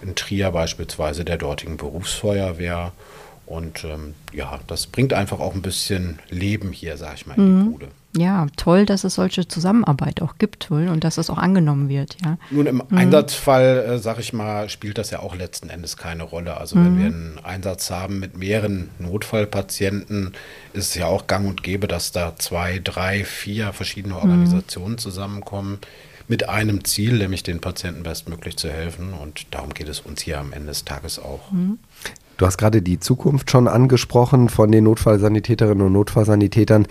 In 0.03 0.15
Trier 0.15 0.51
beispielsweise 0.51 1.25
der 1.25 1.37
dortigen 1.37 1.77
Berufsfeuerwehr. 1.77 2.93
Und 3.47 3.85
ähm, 3.85 4.15
ja, 4.33 4.61
das 4.69 4.87
bringt 4.87 5.13
einfach 5.13 5.41
auch 5.41 5.55
ein 5.55 5.63
bisschen 5.63 6.21
Leben 6.29 6.71
hier, 6.71 6.97
sag 6.97 7.17
ich 7.17 7.27
mal, 7.27 7.35
in 7.37 7.45
die 7.45 7.65
mhm. 7.65 7.73
Bude. 7.73 7.89
Ja, 8.17 8.47
toll, 8.57 8.87
dass 8.87 9.05
es 9.05 9.15
solche 9.15 9.47
Zusammenarbeit 9.47 10.21
auch 10.21 10.37
gibt 10.39 10.71
und 10.71 11.05
dass 11.05 11.17
es 11.17 11.31
auch 11.31 11.39
angenommen 11.39 11.89
wird. 11.89 12.17
Ja. 12.25 12.39
Nun, 12.51 12.67
im 12.67 12.77
mhm. 12.77 12.97
Einsatzfall, 12.97 13.85
äh, 13.89 13.99
sag 13.99 14.19
ich 14.19 14.33
mal, 14.33 14.69
spielt 14.69 14.99
das 14.99 15.11
ja 15.11 15.21
auch 15.21 15.37
letzten 15.37 15.69
Endes 15.69 15.97
keine 15.97 16.25
Rolle. 16.25 16.57
Also, 16.57 16.77
mhm. 16.77 16.85
wenn 16.85 16.99
wir 16.99 17.07
einen 17.07 17.41
Einsatz 17.45 17.91
haben 17.91 18.19
mit 18.19 18.37
mehreren 18.37 18.91
Notfallpatienten, 18.99 20.33
ist 20.73 20.89
es 20.89 20.95
ja 20.95 21.07
auch 21.07 21.29
gang 21.29 21.49
und 21.49 21.63
gäbe, 21.63 21.87
dass 21.87 22.11
da 22.11 22.35
zwei, 22.37 22.81
drei, 22.83 23.25
vier 23.25 23.73
verschiedene 23.73 24.15
mhm. 24.15 24.21
Organisationen 24.21 24.95
mhm. 24.95 24.99
zusammenkommen 24.99 25.79
mit 26.31 26.49
einem 26.49 26.85
Ziel, 26.85 27.19
nämlich 27.19 27.43
den 27.43 27.61
Patienten 27.61 28.05
bestmöglich 28.05 28.57
zu 28.57 28.71
helfen. 28.71 29.13
Und 29.13 29.49
darum 29.51 29.75
geht 29.75 29.89
es 29.89 29.99
uns 29.99 30.23
hier 30.23 30.39
am 30.39 30.53
Ende 30.53 30.69
des 30.69 30.85
Tages 30.85 31.19
auch. 31.19 31.51
Mhm. 31.51 31.79
Du 32.37 32.47
hast 32.47 32.57
gerade 32.57 32.81
die 32.81 33.01
Zukunft 33.01 33.51
schon 33.51 33.69
angesprochen 33.69 34.49
von 34.49 34.73
den 34.73 34.85
Notfallsanitäterinnen 34.85 35.85
und 35.85 35.93
Notfallsanitätern. 35.93 36.87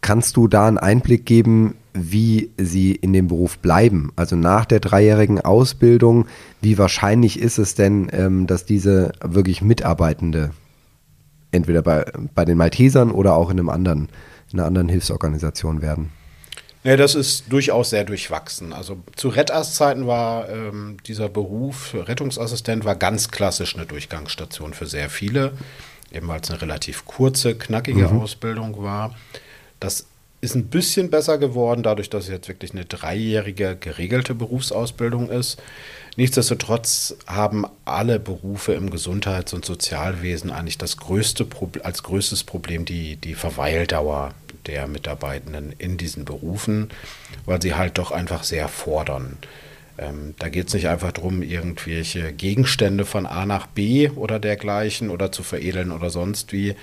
Kannst 0.00 0.36
du 0.36 0.48
da 0.48 0.66
einen 0.66 0.78
Einblick 0.78 1.26
geben, 1.26 1.76
wie 1.92 2.50
sie 2.56 2.92
in 2.92 3.12
dem 3.12 3.28
Beruf 3.28 3.58
bleiben? 3.58 4.10
Also 4.16 4.34
nach 4.36 4.64
der 4.64 4.80
dreijährigen 4.80 5.40
Ausbildung, 5.40 6.26
wie 6.62 6.78
wahrscheinlich 6.78 7.38
ist 7.38 7.58
es 7.58 7.74
denn, 7.74 8.08
ähm, 8.10 8.46
dass 8.46 8.64
diese 8.64 9.12
wirklich 9.22 9.62
Mitarbeitende 9.62 10.50
entweder 11.52 11.82
bei, 11.82 12.10
bei 12.34 12.46
den 12.46 12.56
Maltesern 12.56 13.10
oder 13.10 13.34
auch 13.34 13.50
in 13.50 13.60
einem 13.60 13.68
anderen, 13.68 14.08
in 14.50 14.58
einer 14.58 14.66
anderen 14.66 14.88
Hilfsorganisation 14.88 15.82
werden? 15.82 16.10
Ja, 16.84 16.96
das 16.96 17.14
ist 17.14 17.44
durchaus 17.48 17.90
sehr 17.90 18.04
durchwachsen. 18.04 18.72
Also 18.72 18.98
zu 19.14 19.28
Rettas-Zeiten 19.28 20.06
war 20.06 20.48
ähm, 20.48 20.96
dieser 21.06 21.28
Beruf 21.28 21.94
Rettungsassistent 21.94 22.84
war 22.84 22.96
ganz 22.96 23.30
klassisch 23.30 23.76
eine 23.76 23.86
Durchgangsstation 23.86 24.74
für 24.74 24.86
sehr 24.86 25.08
viele, 25.08 25.52
eben 26.10 26.26
weil 26.26 26.40
es 26.40 26.50
eine 26.50 26.60
relativ 26.60 27.04
kurze, 27.06 27.54
knackige 27.54 28.08
mhm. 28.08 28.20
Ausbildung 28.20 28.82
war. 28.82 29.14
Das 29.78 30.06
ist 30.40 30.56
ein 30.56 30.66
bisschen 30.66 31.08
besser 31.08 31.38
geworden, 31.38 31.84
dadurch, 31.84 32.10
dass 32.10 32.24
es 32.24 32.30
jetzt 32.30 32.48
wirklich 32.48 32.72
eine 32.72 32.84
dreijährige 32.84 33.76
geregelte 33.76 34.34
Berufsausbildung 34.34 35.30
ist. 35.30 35.62
Nichtsdestotrotz 36.16 37.16
haben 37.28 37.64
alle 37.84 38.18
Berufe 38.18 38.74
im 38.74 38.90
Gesundheits- 38.90 39.54
und 39.54 39.64
Sozialwesen 39.64 40.50
eigentlich 40.50 40.78
das 40.78 40.96
größte 40.96 41.46
als 41.84 42.02
größtes 42.02 42.42
Problem 42.42 42.84
die, 42.84 43.16
die 43.16 43.34
Verweildauer 43.34 44.34
der 44.66 44.86
Mitarbeitenden 44.86 45.74
in 45.78 45.96
diesen 45.96 46.24
Berufen, 46.24 46.90
weil 47.46 47.60
sie 47.60 47.74
halt 47.74 47.98
doch 47.98 48.10
einfach 48.10 48.44
sehr 48.44 48.68
fordern. 48.68 49.38
Ähm, 49.98 50.34
da 50.38 50.48
geht 50.48 50.68
es 50.68 50.74
nicht 50.74 50.88
einfach 50.88 51.12
darum, 51.12 51.42
irgendwelche 51.42 52.32
Gegenstände 52.32 53.04
von 53.04 53.26
A 53.26 53.46
nach 53.46 53.66
B 53.66 54.08
oder 54.10 54.38
dergleichen 54.38 55.10
oder 55.10 55.32
zu 55.32 55.42
veredeln 55.42 55.92
oder 55.92 56.10
sonst 56.10 56.52
wie, 56.52 56.74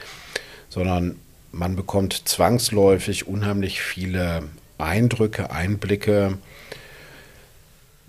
sondern 0.69 1.15
man 1.51 1.75
bekommt 1.75 2.27
zwangsläufig 2.27 3.27
unheimlich 3.27 3.81
viele 3.81 4.43
Eindrücke, 4.77 5.50
Einblicke, 5.51 6.38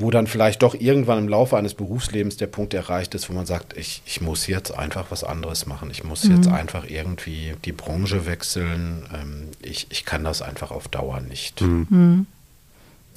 wo 0.01 0.11
dann 0.11 0.27
vielleicht 0.27 0.63
doch 0.63 0.75
irgendwann 0.75 1.19
im 1.19 1.29
Laufe 1.29 1.57
eines 1.57 1.75
Berufslebens 1.75 2.37
der 2.37 2.47
Punkt 2.47 2.73
erreicht 2.75 3.15
ist, 3.15 3.29
wo 3.29 3.35
man 3.35 3.47
sagt, 3.47 3.77
ich, 3.77 4.03
ich 4.07 4.21
muss 4.21 4.47
jetzt 4.47 4.77
einfach 4.77 5.07
was 5.11 5.25
anderes 5.25 5.67
machen. 5.67 5.91
Ich 5.91 6.05
muss 6.05 6.25
mhm. 6.25 6.37
jetzt 6.37 6.49
einfach 6.49 6.89
irgendwie 6.89 7.55
die 7.65 7.73
Branche 7.73 8.27
wechseln. 8.27 9.05
Ähm, 9.15 9.49
ich, 9.63 9.87
ich 9.91 10.05
kann 10.05 10.25
das 10.25 10.43
einfach 10.43 10.71
auf 10.71 10.89
Dauer 10.89 11.21
nicht. 11.21 11.61
Mhm. 11.61 11.87
mhm. 11.91 12.27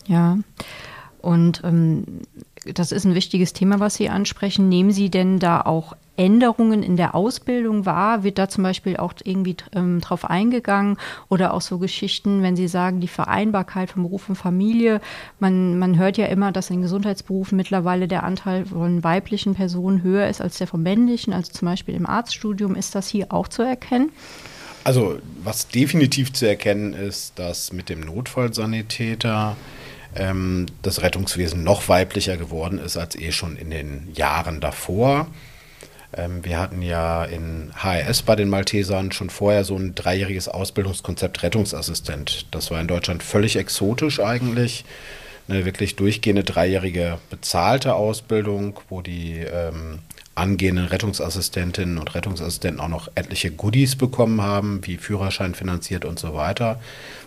Ja. 0.05 0.37
Und 1.19 1.61
ähm, 1.63 2.03
das 2.73 2.91
ist 2.91 3.05
ein 3.05 3.15
wichtiges 3.15 3.53
Thema, 3.53 3.79
was 3.79 3.95
Sie 3.95 4.09
ansprechen. 4.09 4.67
Nehmen 4.67 4.91
Sie 4.91 5.09
denn 5.09 5.39
da 5.39 5.61
auch 5.61 5.95
Änderungen 6.15 6.83
in 6.83 6.97
der 6.97 7.15
Ausbildung 7.15 7.85
wahr? 7.85 8.23
Wird 8.23 8.37
da 8.37 8.49
zum 8.49 8.63
Beispiel 8.63 8.97
auch 8.97 9.13
irgendwie 9.23 9.57
ähm, 9.73 9.99
drauf 10.01 10.25
eingegangen 10.29 10.97
oder 11.29 11.53
auch 11.53 11.61
so 11.61 11.79
Geschichten, 11.79 12.43
wenn 12.43 12.55
Sie 12.55 12.67
sagen, 12.67 12.99
die 12.99 13.07
Vereinbarkeit 13.07 13.89
von 13.89 14.03
Beruf 14.03 14.29
und 14.29 14.35
Familie? 14.35 15.01
Man, 15.39 15.79
man 15.79 15.97
hört 15.97 16.17
ja 16.17 16.27
immer, 16.27 16.51
dass 16.51 16.69
in 16.69 16.81
Gesundheitsberufen 16.81 17.55
mittlerweile 17.55 18.07
der 18.07 18.23
Anteil 18.23 18.65
von 18.65 19.03
weiblichen 19.03 19.55
Personen 19.55 20.03
höher 20.03 20.27
ist 20.27 20.41
als 20.41 20.57
der 20.57 20.67
von 20.67 20.83
männlichen. 20.83 21.33
Also 21.33 21.51
zum 21.51 21.67
Beispiel 21.67 21.95
im 21.95 22.05
Arztstudium 22.05 22.75
ist 22.75 22.95
das 22.95 23.07
hier 23.07 23.33
auch 23.33 23.47
zu 23.47 23.63
erkennen? 23.63 24.11
Also 24.83 25.17
was 25.43 25.69
definitiv 25.69 26.33
zu 26.33 26.47
erkennen 26.47 26.93
ist, 26.93 27.39
dass 27.39 27.71
mit 27.71 27.89
dem 27.89 28.01
Notfallsanitäter 28.01 29.55
ähm, 30.15 30.65
das 30.81 31.01
Rettungswesen 31.01 31.63
noch 31.63 31.87
weiblicher 31.87 32.37
geworden 32.37 32.79
ist 32.79 32.97
als 32.97 33.15
eh 33.15 33.31
schon 33.31 33.55
in 33.55 33.69
den 33.69 34.09
Jahren 34.13 34.59
davor. 34.59 35.27
Ähm, 36.15 36.43
wir 36.45 36.59
hatten 36.59 36.81
ja 36.81 37.23
in 37.25 37.71
HRS 37.75 38.21
bei 38.21 38.35
den 38.35 38.49
Maltesern 38.49 39.11
schon 39.11 39.29
vorher 39.29 39.63
so 39.63 39.75
ein 39.75 39.95
dreijähriges 39.95 40.47
Ausbildungskonzept 40.47 41.43
Rettungsassistent. 41.43 42.47
Das 42.51 42.71
war 42.71 42.79
in 42.79 42.87
Deutschland 42.87 43.23
völlig 43.23 43.55
exotisch 43.55 44.19
eigentlich. 44.19 44.85
Eine 45.47 45.65
wirklich 45.65 45.95
durchgehende 45.95 46.43
dreijährige 46.43 47.17
bezahlte 47.29 47.95
Ausbildung, 47.95 48.79
wo 48.89 49.01
die 49.01 49.39
ähm, 49.39 49.99
angehenden 50.35 50.85
Rettungsassistentinnen 50.85 51.97
und 51.97 52.15
Rettungsassistenten 52.15 52.79
auch 52.79 52.87
noch 52.87 53.09
etliche 53.15 53.51
Goodies 53.51 53.95
bekommen 53.95 54.41
haben, 54.41 54.79
wie 54.83 54.97
Führerschein 54.97 55.53
finanziert 55.53 56.05
und 56.05 56.17
so 56.17 56.33
weiter, 56.33 56.79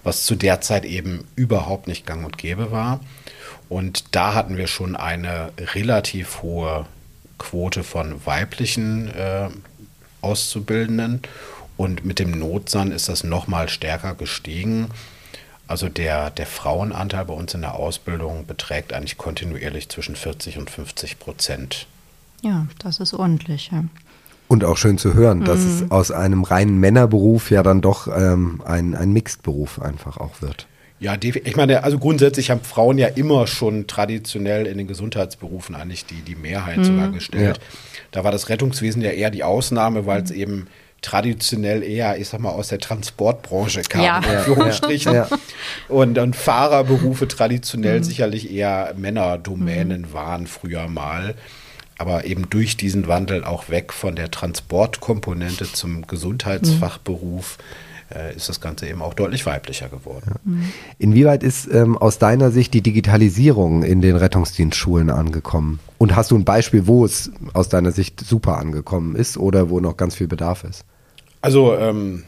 was 0.02 0.24
zu 0.24 0.34
der 0.34 0.60
Zeit 0.60 0.84
eben 0.84 1.24
überhaupt 1.36 1.88
nicht 1.88 2.06
gang 2.06 2.24
und 2.24 2.38
gäbe 2.38 2.72
war. 2.72 3.00
Und 3.68 4.14
da 4.14 4.34
hatten 4.34 4.56
wir 4.56 4.66
schon 4.66 4.96
eine 4.96 5.50
relativ 5.74 6.42
hohe 6.42 6.86
Quote 7.38 7.82
von 7.84 8.24
weiblichen 8.24 9.08
äh, 9.08 9.48
Auszubildenden 10.20 11.22
und 11.76 12.04
mit 12.04 12.18
dem 12.18 12.30
Notsan 12.32 12.90
ist 12.90 13.08
das 13.08 13.22
nochmal 13.24 13.68
stärker 13.68 14.14
gestiegen. 14.14 14.88
Also 15.68 15.88
der, 15.88 16.30
der 16.30 16.46
Frauenanteil 16.46 17.24
bei 17.24 17.34
uns 17.34 17.52
in 17.54 17.62
der 17.62 17.74
Ausbildung 17.74 18.46
beträgt 18.46 18.92
eigentlich 18.92 19.18
kontinuierlich 19.18 19.88
zwischen 19.88 20.16
40 20.16 20.58
und 20.58 20.70
50 20.70 21.18
Prozent. 21.18 21.86
Ja, 22.42 22.66
das 22.78 23.00
ist 23.00 23.14
ordentlich. 23.14 23.70
Ja. 23.72 23.84
Und 24.48 24.64
auch 24.64 24.76
schön 24.76 24.96
zu 24.96 25.14
hören, 25.14 25.44
dass 25.44 25.60
mhm. 25.60 25.70
es 25.70 25.90
aus 25.90 26.10
einem 26.12 26.44
reinen 26.44 26.78
Männerberuf 26.78 27.50
ja 27.50 27.62
dann 27.62 27.80
doch 27.80 28.06
ähm, 28.06 28.62
ein, 28.64 28.94
ein 28.94 29.12
Mixed-Beruf 29.12 29.82
einfach 29.82 30.18
auch 30.18 30.40
wird. 30.40 30.68
Ja, 30.98 31.14
ich 31.20 31.56
meine, 31.56 31.84
also 31.84 31.98
grundsätzlich 31.98 32.50
haben 32.50 32.62
Frauen 32.62 32.96
ja 32.96 33.08
immer 33.08 33.46
schon 33.46 33.86
traditionell 33.86 34.66
in 34.66 34.78
den 34.78 34.86
Gesundheitsberufen 34.86 35.74
eigentlich 35.74 36.06
die, 36.06 36.22
die 36.22 36.36
Mehrheit 36.36 36.78
mhm. 36.78 36.84
sogar 36.84 37.08
gestellt. 37.10 37.58
Ja. 37.58 37.78
Da 38.12 38.24
war 38.24 38.32
das 38.32 38.48
Rettungswesen 38.48 39.02
ja 39.02 39.10
eher 39.10 39.30
die 39.30 39.44
Ausnahme, 39.44 40.06
weil 40.06 40.22
es 40.22 40.30
mhm. 40.30 40.36
eben 40.36 40.66
traditionell 41.02 41.82
eher, 41.82 42.18
ich 42.18 42.28
sag 42.28 42.40
mal, 42.40 42.50
aus 42.50 42.68
der 42.68 42.78
Transportbranche 42.78 43.82
kam, 43.82 44.02
ja. 44.02 44.18
in 44.18 44.24
Anführungsstrichen. 44.24 45.14
Ja. 45.14 45.28
Und, 45.88 46.18
und 46.18 46.34
Fahrerberufe 46.34 47.28
traditionell 47.28 47.98
mhm. 47.98 48.04
sicherlich 48.04 48.50
eher 48.50 48.94
Männerdomänen 48.96 50.02
mhm. 50.02 50.12
waren 50.12 50.46
früher 50.46 50.88
mal. 50.88 51.34
Aber 51.98 52.24
eben 52.24 52.50
durch 52.50 52.76
diesen 52.76 53.06
Wandel 53.06 53.44
auch 53.44 53.68
weg 53.68 53.92
von 53.92 54.16
der 54.16 54.30
Transportkomponente 54.30 55.70
zum 55.72 56.06
Gesundheitsfachberuf. 56.06 57.58
Äh, 58.14 58.36
ist 58.36 58.48
das 58.48 58.60
Ganze 58.60 58.86
eben 58.86 59.02
auch 59.02 59.14
deutlich 59.14 59.46
weiblicher 59.46 59.88
geworden. 59.88 60.32
Ja. 60.44 60.52
Inwieweit 60.98 61.42
ist 61.42 61.68
ähm, 61.72 61.98
aus 61.98 62.18
deiner 62.18 62.52
Sicht 62.52 62.72
die 62.72 62.80
Digitalisierung 62.80 63.82
in 63.82 64.00
den 64.00 64.14
Rettungsdienstschulen 64.14 65.10
angekommen? 65.10 65.80
Und 65.98 66.14
hast 66.14 66.30
du 66.30 66.36
ein 66.36 66.44
Beispiel, 66.44 66.86
wo 66.86 67.04
es 67.04 67.32
aus 67.52 67.68
deiner 67.68 67.90
Sicht 67.90 68.20
super 68.20 68.58
angekommen 68.58 69.16
ist 69.16 69.36
oder 69.36 69.70
wo 69.70 69.80
noch 69.80 69.96
ganz 69.96 70.14
viel 70.14 70.28
Bedarf 70.28 70.62
ist? 70.62 70.84
Also 71.40 71.76
ähm, 71.76 72.22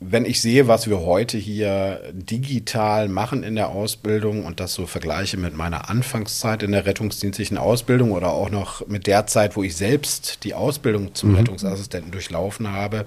wenn 0.00 0.24
ich 0.24 0.40
sehe, 0.40 0.66
was 0.66 0.88
wir 0.88 1.00
heute 1.00 1.36
hier 1.36 2.00
digital 2.12 3.08
machen 3.08 3.42
in 3.42 3.54
der 3.54 3.68
Ausbildung 3.68 4.46
und 4.46 4.60
das 4.60 4.72
so 4.72 4.86
vergleiche 4.86 5.36
mit 5.36 5.54
meiner 5.54 5.90
Anfangszeit 5.90 6.62
in 6.62 6.72
der 6.72 6.86
rettungsdienstlichen 6.86 7.58
Ausbildung 7.58 8.12
oder 8.12 8.32
auch 8.32 8.50
noch 8.50 8.86
mit 8.88 9.06
der 9.06 9.26
Zeit, 9.26 9.56
wo 9.56 9.62
ich 9.62 9.76
selbst 9.76 10.44
die 10.44 10.54
Ausbildung 10.54 11.14
zum 11.14 11.30
mhm. 11.30 11.36
Rettungsassistenten 11.36 12.12
durchlaufen 12.12 12.72
habe, 12.72 13.04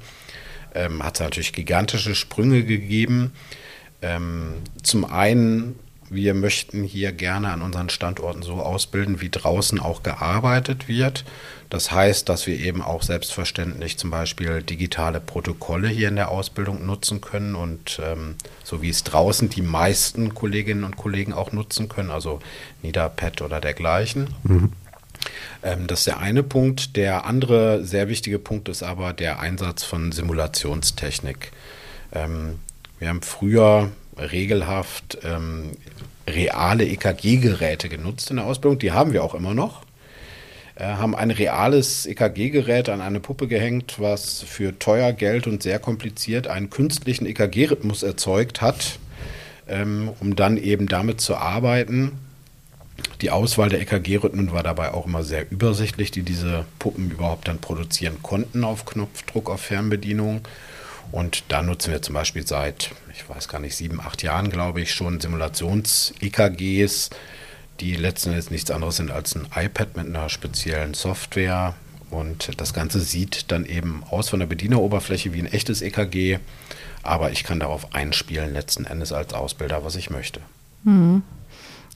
ähm, 0.75 1.03
hat 1.03 1.15
es 1.15 1.22
natürlich 1.22 1.53
gigantische 1.53 2.13
Sprünge 2.13 2.63
gegeben. 2.63 3.32
Ähm, 4.01 4.55
zum 4.84 5.05
einen, 5.05 5.79
wir 6.10 6.34
möchten 6.36 6.84
hier 6.84 7.12
gerne 7.12 7.51
an 7.51 7.62
unseren 7.62 7.89
Standorten 7.89 8.44
so 8.44 8.55
ausbilden, 8.55 9.22
wie 9.22 9.29
draußen 9.29 9.79
auch 9.79 10.03
gearbeitet 10.03 10.88
wird. 10.88 11.25
Das 11.70 11.91
heißt, 11.91 12.29
dass 12.29 12.46
wir 12.46 12.60
eben 12.60 12.82
auch 12.82 13.01
selbstverständlich 13.01 13.98
zum 13.98 14.12
Beispiel 14.12 14.62
digitale 14.62 15.20
Protokolle 15.20 15.88
hier 15.88 16.10
in 16.10 16.15
der 16.15 16.29
Ausbildung 16.29 16.86
nutzen 16.86 17.22
können 17.22 17.55
und 17.55 18.00
ähm, 18.03 18.36
so 18.63 18.82
wie 18.84 18.89
es 18.89 19.03
draußen 19.03 19.50
die 19.50 19.63
meisten 19.63 20.36
Kolleginnen 20.36 20.84
und 20.84 20.96
Kollegen 20.96 21.34
auch 21.34 21.51
nutzen 21.51 21.89
können, 21.89 22.12
also 22.12 22.39
Niederpad 22.84 23.41
oder 23.41 23.60
dergleichen. 23.60 24.27
Mhm. 24.44 24.72
Ähm, 25.64 25.88
das 25.88 26.00
ist 26.00 26.08
der 26.08 26.20
eine 26.20 26.44
Punkt. 26.44 26.96
Der 26.96 27.25
andere 27.25 27.84
sehr 27.84 28.08
wichtige 28.10 28.40
Punkt 28.40 28.70
ist 28.70 28.84
aber 28.84 29.14
der 29.14 29.40
Einsatz 29.40 29.84
von 29.84 30.12
Simulationstechnik. 30.12 31.52
Ähm, 32.14 32.60
wir 33.00 33.10
haben 33.10 33.22
früher 33.22 33.92
regelhaft 34.18 35.18
ähm, 35.24 35.72
reale 36.28 36.86
EKG-Geräte 36.86 37.90
genutzt 37.90 38.30
in 38.30 38.38
der 38.38 38.46
Ausbildung. 38.46 38.80
Die 38.80 38.92
haben 38.92 39.14
wir 39.14 39.24
auch 39.24 39.36
immer 39.36 39.54
noch. 39.54 39.84
Äh, 40.75 40.86
haben 40.86 41.16
ein 41.16 41.32
reales 41.32 42.06
EKG-Gerät 42.06 42.90
an 42.90 43.02
eine 43.02 43.20
Puppe 43.20 43.48
gehängt, 43.48 43.96
was 43.98 44.42
für 44.42 44.78
teuer 44.78 45.14
Geld 45.14 45.48
und 45.48 45.64
sehr 45.64 45.80
kompliziert 45.80 46.48
einen 46.48 46.70
künstlichen 46.70 47.25
EKG-Rhythmus 47.25 48.04
erzeugt 48.04 48.62
hat, 48.62 49.00
ähm, 49.68 50.10
um 50.20 50.36
dann 50.36 50.58
eben 50.58 50.88
damit 50.88 51.22
zu 51.22 51.38
arbeiten. 51.38 52.14
Die 53.22 53.32
Auswahl 53.32 53.70
der 53.70 53.82
EKG-Rhythmen 53.82 54.52
war 54.52 54.64
dabei 54.64 54.94
auch 54.94 55.06
immer 55.06 55.24
sehr 55.24 55.50
übersichtlich, 55.52 56.12
die 56.12 56.24
diese 56.24 56.66
Puppen 56.80 57.12
überhaupt 57.12 57.48
dann 57.48 57.60
produzieren 57.60 58.22
konnten 58.22 58.64
auf 58.64 58.86
Knopfdruck, 58.86 59.50
auf 59.50 59.62
Fernbedienung. 59.62 60.42
Und 61.12 61.44
da 61.50 61.62
nutzen 61.62 61.92
wir 61.92 62.02
zum 62.02 62.16
Beispiel 62.16 62.46
seit, 62.46 62.92
ich 63.14 63.28
weiß 63.30 63.48
gar 63.48 63.60
nicht, 63.60 63.75
sieben, 63.75 64.00
acht 64.02 64.24
Jahren, 64.24 64.50
glaube 64.50 64.82
ich, 64.82 64.94
schon 64.94 65.20
Simulations-EKGs, 65.20 67.10
die 67.80 67.96
letzten 67.96 68.30
Endes 68.30 68.52
nichts 68.52 68.72
anderes 68.72 68.98
sind 68.98 69.12
als 69.12 69.36
ein 69.36 69.48
iPad 69.56 69.98
mit 69.98 70.08
einer 70.08 70.30
speziellen 70.30 70.94
Software. 70.94 71.75
Und 72.10 72.60
das 72.60 72.74
Ganze 72.74 73.02
sieht 73.02 73.52
dann 73.52 73.66
eben 73.66 74.04
aus 74.10 74.30
von 74.30 74.40
der 74.40 74.48
Bedieneroberfläche 74.48 75.34
wie 75.34 75.40
ein 75.40 75.52
echtes 75.52 75.82
EKG. 75.82 76.40
Aber 77.04 77.32
ich 77.32 77.44
kann 77.44 77.60
darauf 77.60 77.94
einspielen, 77.94 78.54
letzten 78.54 78.86
Endes 78.86 79.12
als 79.12 79.34
Ausbilder, 79.34 79.84
was 79.84 79.96
ich 79.96 80.10
möchte. 80.10 80.40
Mhm. 80.84 81.24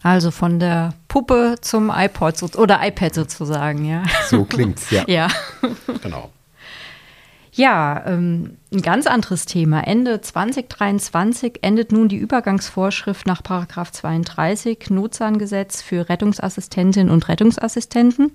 Also 0.02 0.32
von 0.32 0.60
der 0.60 0.94
Puppe 1.08 1.56
zum 1.62 1.92
iPod 1.94 2.56
oder 2.56 2.80
iPad 2.82 3.14
sozusagen, 3.14 3.86
ja. 3.86 4.04
So 4.28 4.46
klingt's, 4.46 4.90
ja. 4.92 5.04
ja. 5.08 5.28
Genau. 6.02 6.32
Ja, 7.52 8.04
ähm, 8.06 8.58
ein 8.72 8.82
ganz 8.82 9.06
anderes 9.06 9.46
Thema. 9.46 9.82
Ende 9.82 10.22
2023 10.22 11.60
endet 11.62 11.92
nun 11.92 12.08
die 12.08 12.16
Übergangsvorschrift 12.16 13.28
nach 13.28 13.42
32 13.42 14.90
Notzahngesetz 14.92 15.82
für 15.82 16.08
Rettungsassistentinnen 16.08 17.12
und 17.12 17.28
Rettungsassistenten, 17.28 18.32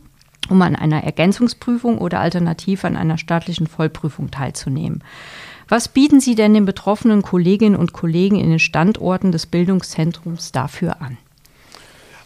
um 0.51 0.61
an 0.61 0.77
einer 0.77 1.05
Ergänzungsprüfung 1.05 1.97
oder 1.97 2.21
alternativ 2.21 2.85
an 2.85 2.97
einer 2.97 3.17
staatlichen 3.17 3.67
Vollprüfung 3.67 4.31
teilzunehmen. 4.31 5.03
Was 5.69 5.89
bieten 5.89 6.21
Sie 6.21 6.35
denn 6.35 6.53
den 6.53 6.67
betroffenen 6.67 7.23
Kolleginnen 7.23 7.77
und 7.77 7.95
Kollegen 7.95 8.37
in 8.37 8.51
den 8.51 8.59
Standorten 8.59 9.33
des 9.33 9.47
Bildungszentrums 9.47 10.53
dafür 10.53 11.01
an? 11.01 11.17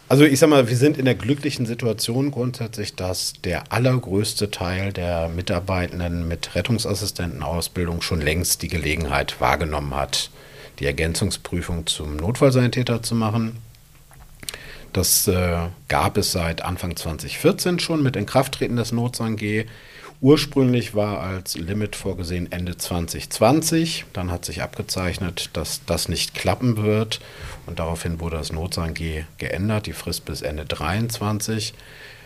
Also 0.09 0.23
ich 0.23 0.39
sag 0.39 0.49
mal, 0.49 0.67
wir 0.67 0.75
sind 0.75 0.97
in 0.97 1.05
der 1.05 1.13
glücklichen 1.13 1.67
Situation 1.67 2.31
grundsätzlich, 2.31 2.95
dass 2.95 3.33
der 3.43 3.71
allergrößte 3.71 4.49
Teil 4.49 4.91
der 4.91 5.29
Mitarbeitenden 5.29 6.27
mit 6.27 6.55
Rettungsassistentenausbildung 6.55 8.01
schon 8.01 8.19
längst 8.19 8.63
die 8.63 8.69
Gelegenheit 8.69 9.39
wahrgenommen 9.39 9.93
hat, 9.93 10.31
die 10.79 10.87
Ergänzungsprüfung 10.87 11.85
zum 11.85 12.15
Notfallsanitäter 12.15 13.03
zu 13.03 13.13
machen. 13.13 13.57
Das 14.93 15.27
äh, 15.27 15.67
gab 15.89 16.17
es 16.17 16.31
seit 16.31 16.63
Anfang 16.63 16.95
2014 16.95 17.77
schon 17.77 18.01
mit 18.01 18.15
Inkrafttreten 18.15 18.77
des 18.77 18.91
NotsanG. 18.91 19.65
Ursprünglich 20.21 20.95
war 20.95 21.21
als 21.21 21.57
Limit 21.57 21.95
vorgesehen 21.95 22.51
Ende 22.51 22.75
2020. 22.75 24.03
Dann 24.11 24.31
hat 24.31 24.43
sich 24.43 24.61
abgezeichnet, 24.61 25.49
dass 25.53 25.85
das 25.85 26.09
nicht 26.09 26.35
klappen 26.35 26.75
wird. 26.75 27.21
Und 27.65 27.79
daraufhin 27.79 28.19
wurde 28.19 28.35
das 28.35 28.51
NotsanG 28.51 29.25
geändert, 29.37 29.85
die 29.85 29.93
Frist 29.93 30.25
bis 30.25 30.41
Ende 30.41 30.67
2023. 30.67 31.73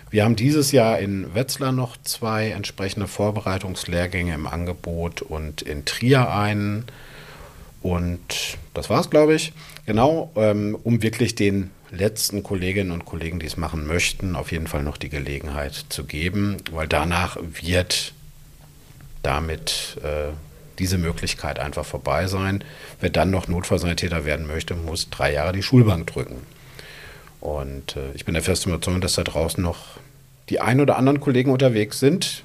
Wir 0.09 0.23
haben 0.23 0.35
dieses 0.35 0.71
Jahr 0.71 0.97
in 0.97 1.35
Wetzlar 1.35 1.71
noch 1.71 1.95
zwei 2.03 2.49
entsprechende 2.49 3.07
Vorbereitungslehrgänge 3.07 4.33
im 4.33 4.47
Angebot 4.47 5.21
und 5.21 5.61
in 5.61 5.85
Trier 5.85 6.31
einen. 6.31 6.85
Und 7.83 8.57
das 8.73 8.89
war's, 8.89 9.11
glaube 9.11 9.35
ich. 9.35 9.53
Genau, 9.85 10.31
ähm, 10.35 10.77
um 10.83 11.03
wirklich 11.03 11.35
den 11.35 11.69
letzten 11.93 12.43
Kolleginnen 12.43 12.91
und 12.91 13.05
Kollegen, 13.05 13.39
die 13.39 13.45
es 13.45 13.57
machen 13.57 13.85
möchten, 13.85 14.35
auf 14.35 14.51
jeden 14.51 14.67
Fall 14.67 14.83
noch 14.83 14.97
die 14.97 15.09
Gelegenheit 15.09 15.85
zu 15.89 16.03
geben, 16.05 16.57
weil 16.71 16.87
danach 16.87 17.37
wird 17.39 18.13
damit 19.21 19.97
äh, 20.03 20.33
diese 20.79 20.97
Möglichkeit 20.97 21.59
einfach 21.59 21.85
vorbei 21.85 22.27
sein. 22.27 22.63
Wer 22.99 23.09
dann 23.09 23.29
noch 23.29 23.47
Notfallsanitäter 23.47 24.25
werden 24.25 24.47
möchte, 24.47 24.75
muss 24.75 25.09
drei 25.09 25.33
Jahre 25.33 25.53
die 25.53 25.63
Schulbank 25.63 26.07
drücken. 26.07 26.37
Und 27.39 27.95
äh, 27.95 28.11
ich 28.15 28.25
bin 28.25 28.33
der 28.33 28.43
festen 28.43 28.69
Überzeugung, 28.69 29.01
dass 29.01 29.13
da 29.13 29.23
draußen 29.23 29.63
noch 29.63 29.97
die 30.49 30.59
ein 30.59 30.81
oder 30.81 30.97
anderen 30.97 31.19
Kollegen 31.19 31.51
unterwegs 31.51 31.99
sind, 31.99 32.43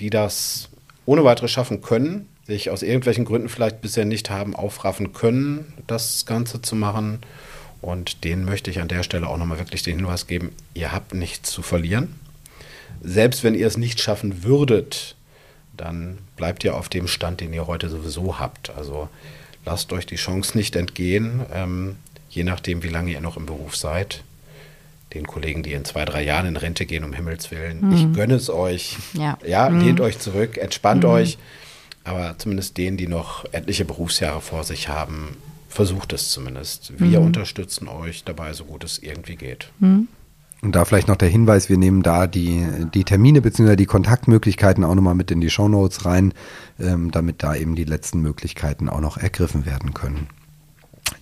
die 0.00 0.10
das 0.10 0.68
ohne 1.06 1.24
weiteres 1.24 1.50
schaffen 1.50 1.80
können, 1.80 2.28
sich 2.46 2.70
aus 2.70 2.82
irgendwelchen 2.82 3.24
Gründen 3.24 3.48
vielleicht 3.48 3.80
bisher 3.80 4.04
nicht 4.04 4.30
haben 4.30 4.56
aufraffen 4.56 5.12
können, 5.12 5.72
das 5.86 6.26
Ganze 6.26 6.60
zu 6.60 6.74
machen 6.74 7.20
und 7.80 8.24
denen 8.24 8.44
möchte 8.44 8.70
ich 8.70 8.80
an 8.80 8.88
der 8.88 9.02
Stelle 9.02 9.26
auch 9.26 9.36
nochmal 9.36 9.58
wirklich 9.58 9.82
den 9.82 9.96
Hinweis 9.96 10.26
geben, 10.26 10.52
ihr 10.74 10.92
habt 10.92 11.14
nichts 11.14 11.50
zu 11.50 11.62
verlieren. 11.62 12.14
Selbst 13.02 13.42
wenn 13.44 13.54
ihr 13.54 13.66
es 13.66 13.76
nicht 13.76 14.00
schaffen 14.00 14.42
würdet, 14.44 15.16
dann 15.76 16.18
bleibt 16.36 16.62
ihr 16.64 16.76
auf 16.76 16.88
dem 16.88 17.08
Stand, 17.08 17.40
den 17.40 17.52
ihr 17.54 17.66
heute 17.66 17.88
sowieso 17.88 18.38
habt. 18.38 18.70
Also 18.70 19.08
lasst 19.64 19.92
euch 19.92 20.04
die 20.04 20.16
Chance 20.16 20.56
nicht 20.56 20.76
entgehen, 20.76 21.40
ähm, 21.52 21.96
je 22.28 22.44
nachdem, 22.44 22.82
wie 22.82 22.88
lange 22.88 23.12
ihr 23.12 23.20
noch 23.20 23.36
im 23.36 23.46
Beruf 23.46 23.76
seid. 23.76 24.22
Den 25.14 25.26
Kollegen, 25.26 25.62
die 25.62 25.72
in 25.72 25.84
zwei, 25.84 26.04
drei 26.04 26.22
Jahren 26.22 26.46
in 26.46 26.56
Rente 26.56 26.86
gehen, 26.86 27.02
um 27.02 27.12
Himmels 27.12 27.50
Willen, 27.50 27.80
mhm. 27.80 27.92
ich 27.92 28.12
gönne 28.12 28.34
es 28.34 28.50
euch. 28.50 28.96
Ja, 29.14 29.38
ja 29.44 29.68
mhm. 29.68 29.80
lehnt 29.80 30.00
euch 30.00 30.18
zurück, 30.18 30.58
entspannt 30.58 31.04
mhm. 31.04 31.10
euch. 31.10 31.38
Aber 32.04 32.36
zumindest 32.38 32.76
denen, 32.76 32.96
die 32.96 33.08
noch 33.08 33.44
etliche 33.52 33.84
Berufsjahre 33.84 34.40
vor 34.40 34.64
sich 34.64 34.88
haben, 34.88 35.36
versucht 35.70 36.12
es 36.12 36.30
zumindest. 36.30 36.92
Wir 36.98 37.20
mhm. 37.20 37.26
unterstützen 37.26 37.88
euch 37.88 38.24
dabei, 38.24 38.52
so 38.52 38.64
gut 38.64 38.84
es 38.84 38.98
irgendwie 38.98 39.36
geht. 39.36 39.70
Mhm. 39.78 40.08
Und 40.62 40.74
da 40.74 40.84
vielleicht 40.84 41.08
noch 41.08 41.16
der 41.16 41.28
Hinweis, 41.28 41.70
wir 41.70 41.78
nehmen 41.78 42.02
da 42.02 42.26
die, 42.26 42.66
die 42.92 43.04
Termine 43.04 43.40
bzw. 43.40 43.76
die 43.76 43.86
Kontaktmöglichkeiten 43.86 44.84
auch 44.84 44.94
nochmal 44.94 45.14
mit 45.14 45.30
in 45.30 45.40
die 45.40 45.48
Shownotes 45.48 46.04
rein, 46.04 46.34
ähm, 46.78 47.10
damit 47.10 47.42
da 47.42 47.54
eben 47.54 47.76
die 47.76 47.84
letzten 47.84 48.20
Möglichkeiten 48.20 48.90
auch 48.90 49.00
noch 49.00 49.16
ergriffen 49.16 49.64
werden 49.64 49.94
können. 49.94 50.26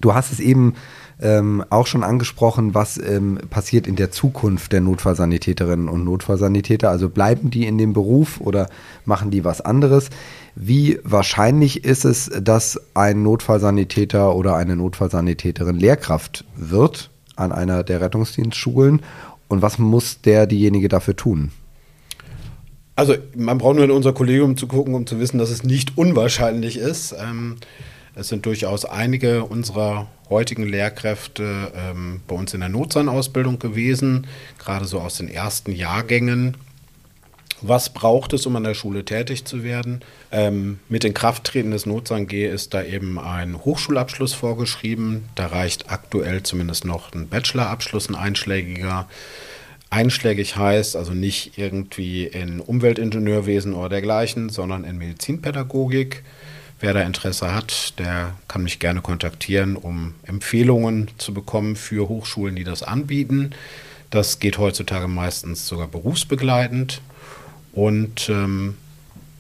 Du 0.01 0.15
hast 0.15 0.33
es 0.33 0.41
eben 0.41 0.75
ähm, 1.21 1.65
auch 1.71 1.87
schon 1.87 2.05
angesprochen, 2.05 2.75
was 2.75 2.99
ähm, 2.99 3.39
passiert 3.51 3.87
in 3.87 3.97
der 3.97 4.11
Zukunft 4.11 4.73
der 4.73 4.81
Notfallsanitäterinnen 4.81 5.89
und 5.89 6.05
Notfallsanitäter. 6.05 6.91
Also 6.91 7.09
bleiben 7.09 7.51
die 7.51 7.67
in 7.67 7.79
dem 7.79 7.93
Beruf 7.93 8.41
oder 8.41 8.69
machen 9.05 9.31
die 9.31 9.45
was 9.45 9.61
anderes? 9.61 10.11
Wie 10.55 10.99
wahrscheinlich 11.05 11.85
ist 11.85 12.05
es, 12.05 12.31
dass 12.43 12.81
ein 12.95 13.23
Notfallsanitäter 13.23 14.35
oder 14.35 14.57
eine 14.57 14.77
Notfallsanitäterin 14.77 15.77
Lehrkraft 15.77 16.45
wird 16.57 17.11
an 17.37 17.53
einer 17.53 17.85
der 17.85 18.01
Rettungsdienstschulen? 18.01 19.03
Und 19.49 19.63
was 19.63 19.79
muss 19.79 20.21
der 20.21 20.47
diejenige 20.47 20.89
dafür 20.89 21.17
tun? 21.17 21.51
Also 22.97 23.15
man 23.37 23.59
braucht 23.59 23.77
nur 23.77 23.85
in 23.85 23.93
unser 23.93 24.13
Kollegium 24.13 24.57
zu 24.57 24.67
gucken, 24.67 24.95
um 24.95 25.07
zu 25.07 25.21
wissen, 25.21 25.39
dass 25.39 25.51
es 25.51 25.63
nicht 25.63 25.97
unwahrscheinlich 25.97 26.77
ist. 26.77 27.15
Ähm, 27.17 27.57
es 28.17 28.27
sind 28.27 28.45
durchaus 28.45 28.85
einige 28.85 29.45
unserer 29.45 30.09
heutigen 30.29 30.67
Lehrkräfte 30.67 31.71
ähm, 31.77 32.21
bei 32.27 32.35
uns 32.35 32.53
in 32.53 32.59
der 32.59 32.69
Notzahnausbildung 32.69 33.61
gewesen, 33.61 34.27
gerade 34.59 34.85
so 34.87 34.99
aus 34.99 35.19
den 35.19 35.29
ersten 35.29 35.71
Jahrgängen. 35.71 36.57
Was 37.61 37.91
braucht 37.93 38.33
es, 38.33 38.47
um 38.47 38.55
an 38.57 38.65
der 38.65 38.75
Schule 38.75 39.05
tätig 39.05 39.45
zu 39.45 39.65
werden? 39.65 40.01
Ähm, 40.31 40.79
mit 40.89 41.03
den 41.03 41.15
Krafttreten 41.15 41.73
des 41.73 41.87
Notsang 41.87 42.29
G 42.29 42.47
ist 42.49 42.73
da 42.73 42.83
eben 42.83 43.19
ein 43.19 43.65
Hochschulabschluss 43.65 44.33
vorgeschrieben. 44.33 45.29
Da 45.35 45.47
reicht 45.47 45.91
aktuell 45.91 46.43
zumindest 46.45 46.85
noch 46.85 47.13
ein 47.13 47.29
Bachelorabschluss, 47.29 48.09
ein 48.09 48.15
einschlägiger. 48.15 49.09
Einschlägig 49.91 50.57
heißt 50.57 50.97
also 50.97 51.13
nicht 51.13 51.59
irgendwie 51.59 52.27
in 52.27 52.61
Umweltingenieurwesen 52.61 53.75
oder 53.75 53.89
dergleichen, 53.89 54.51
sondern 54.51 54.85
in 54.85 54.99
Medizinpädagogik. 54.99 56.23
Wer 56.81 56.95
da 56.95 57.03
Interesse 57.03 57.53
hat, 57.53 57.99
der 57.99 58.37
kann 58.47 58.63
mich 58.63 58.79
gerne 58.79 59.01
kontaktieren, 59.01 59.75
um 59.75 60.15
Empfehlungen 60.23 61.11
zu 61.19 61.35
bekommen 61.35 61.75
für 61.75 62.09
Hochschulen, 62.09 62.55
die 62.55 62.63
das 62.63 62.85
anbieten. 62.85 63.51
Das 64.11 64.39
geht 64.39 64.59
heutzutage 64.59 65.09
meistens 65.09 65.67
sogar 65.67 65.89
berufsbegleitend. 65.89 67.01
Und 67.79 68.29
ähm, 68.29 68.75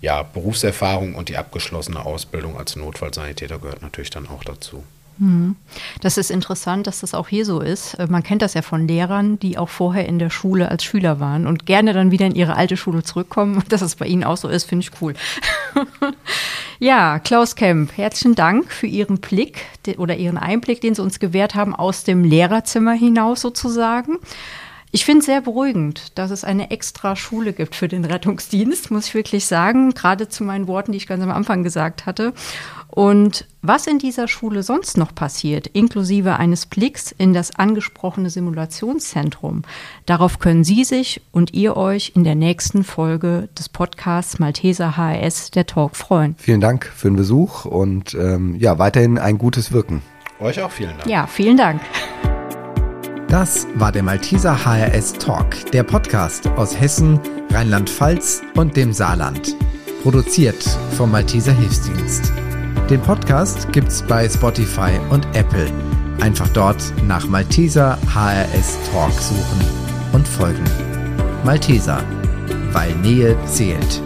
ja, 0.00 0.22
Berufserfahrung 0.22 1.16
und 1.16 1.28
die 1.28 1.36
abgeschlossene 1.36 2.06
Ausbildung 2.06 2.56
als 2.56 2.76
Notfallsanitäter 2.76 3.58
gehört 3.58 3.82
natürlich 3.82 4.10
dann 4.10 4.28
auch 4.28 4.44
dazu. 4.44 4.84
Mhm. 5.18 5.56
Das 6.02 6.18
ist 6.18 6.30
interessant, 6.30 6.86
dass 6.86 7.00
das 7.00 7.14
auch 7.14 7.26
hier 7.26 7.44
so 7.44 7.58
ist. 7.60 7.94
Äh, 7.94 8.06
man 8.08 8.22
kennt 8.22 8.42
das 8.42 8.54
ja 8.54 8.62
von 8.62 8.86
Lehrern, 8.86 9.40
die 9.40 9.58
auch 9.58 9.68
vorher 9.68 10.06
in 10.06 10.20
der 10.20 10.30
Schule 10.30 10.70
als 10.70 10.84
Schüler 10.84 11.18
waren 11.18 11.48
und 11.48 11.66
gerne 11.66 11.92
dann 11.92 12.12
wieder 12.12 12.26
in 12.26 12.36
ihre 12.36 12.54
alte 12.54 12.76
Schule 12.76 13.02
zurückkommen. 13.02 13.56
Und 13.56 13.72
dass 13.72 13.82
es 13.82 13.96
bei 13.96 14.06
Ihnen 14.06 14.22
auch 14.22 14.36
so 14.36 14.46
ist, 14.46 14.68
finde 14.68 14.84
ich 14.84 15.02
cool. 15.02 15.14
ja, 16.78 17.18
Klaus 17.18 17.56
Kemp, 17.56 17.90
herzlichen 17.96 18.36
Dank 18.36 18.70
für 18.70 18.86
Ihren 18.86 19.18
Blick 19.18 19.64
oder 19.96 20.16
Ihren 20.16 20.38
Einblick, 20.38 20.80
den 20.80 20.94
Sie 20.94 21.02
uns 21.02 21.18
gewährt 21.18 21.56
haben 21.56 21.74
aus 21.74 22.04
dem 22.04 22.22
Lehrerzimmer 22.22 22.92
hinaus 22.92 23.40
sozusagen. 23.40 24.18
Ich 24.90 25.04
finde 25.04 25.20
es 25.20 25.26
sehr 25.26 25.42
beruhigend, 25.42 26.18
dass 26.18 26.30
es 26.30 26.44
eine 26.44 26.70
extra 26.70 27.14
Schule 27.14 27.52
gibt 27.52 27.74
für 27.74 27.88
den 27.88 28.04
Rettungsdienst, 28.04 28.90
muss 28.90 29.08
ich 29.08 29.14
wirklich 29.14 29.44
sagen, 29.44 29.92
gerade 29.92 30.28
zu 30.28 30.44
meinen 30.44 30.66
Worten, 30.66 30.92
die 30.92 30.98
ich 30.98 31.06
ganz 31.06 31.22
am 31.22 31.30
Anfang 31.30 31.62
gesagt 31.62 32.06
hatte. 32.06 32.32
Und 32.88 33.46
was 33.60 33.86
in 33.86 33.98
dieser 33.98 34.28
Schule 34.28 34.62
sonst 34.62 34.96
noch 34.96 35.14
passiert, 35.14 35.66
inklusive 35.66 36.36
eines 36.36 36.64
Blicks 36.64 37.12
in 37.12 37.34
das 37.34 37.54
angesprochene 37.54 38.30
Simulationszentrum, 38.30 39.62
darauf 40.06 40.38
können 40.38 40.64
Sie 40.64 40.84
sich 40.84 41.20
und 41.32 41.52
ihr 41.52 41.76
euch 41.76 42.12
in 42.16 42.24
der 42.24 42.34
nächsten 42.34 42.82
Folge 42.82 43.50
des 43.58 43.68
Podcasts 43.68 44.38
Malteser 44.38 44.96
HRS 44.96 45.50
der 45.50 45.66
Talk 45.66 45.96
freuen. 45.96 46.34
Vielen 46.38 46.62
Dank 46.62 46.86
für 46.86 47.08
den 47.08 47.16
Besuch 47.16 47.66
und 47.66 48.14
ähm, 48.14 48.56
ja, 48.58 48.78
weiterhin 48.78 49.18
ein 49.18 49.36
gutes 49.36 49.70
Wirken. 49.70 50.02
Euch 50.40 50.62
auch 50.62 50.70
vielen 50.70 50.96
Dank. 50.96 51.06
Ja, 51.06 51.26
vielen 51.26 51.56
Dank. 51.56 51.80
Das 53.28 53.66
war 53.74 53.92
der 53.92 54.02
Malteser 54.02 54.56
HRS 54.64 55.12
Talk, 55.12 55.70
der 55.72 55.82
Podcast 55.82 56.46
aus 56.46 56.80
Hessen, 56.80 57.20
Rheinland-Pfalz 57.50 58.40
und 58.56 58.74
dem 58.74 58.94
Saarland. 58.94 59.54
Produziert 60.02 60.66
vom 60.96 61.10
Malteser 61.10 61.52
Hilfsdienst. 61.52 62.32
Den 62.88 63.02
Podcast 63.02 63.70
gibt's 63.70 64.00
bei 64.02 64.26
Spotify 64.26 64.92
und 65.10 65.26
Apple. 65.34 65.70
Einfach 66.22 66.48
dort 66.48 66.82
nach 67.06 67.28
Malteser 67.28 67.98
HRS 68.14 68.78
Talk 68.90 69.12
suchen 69.12 69.60
und 70.14 70.26
folgen. 70.26 70.64
Malteser, 71.44 72.02
weil 72.72 72.94
Nähe 72.96 73.36
zählt. 73.44 74.00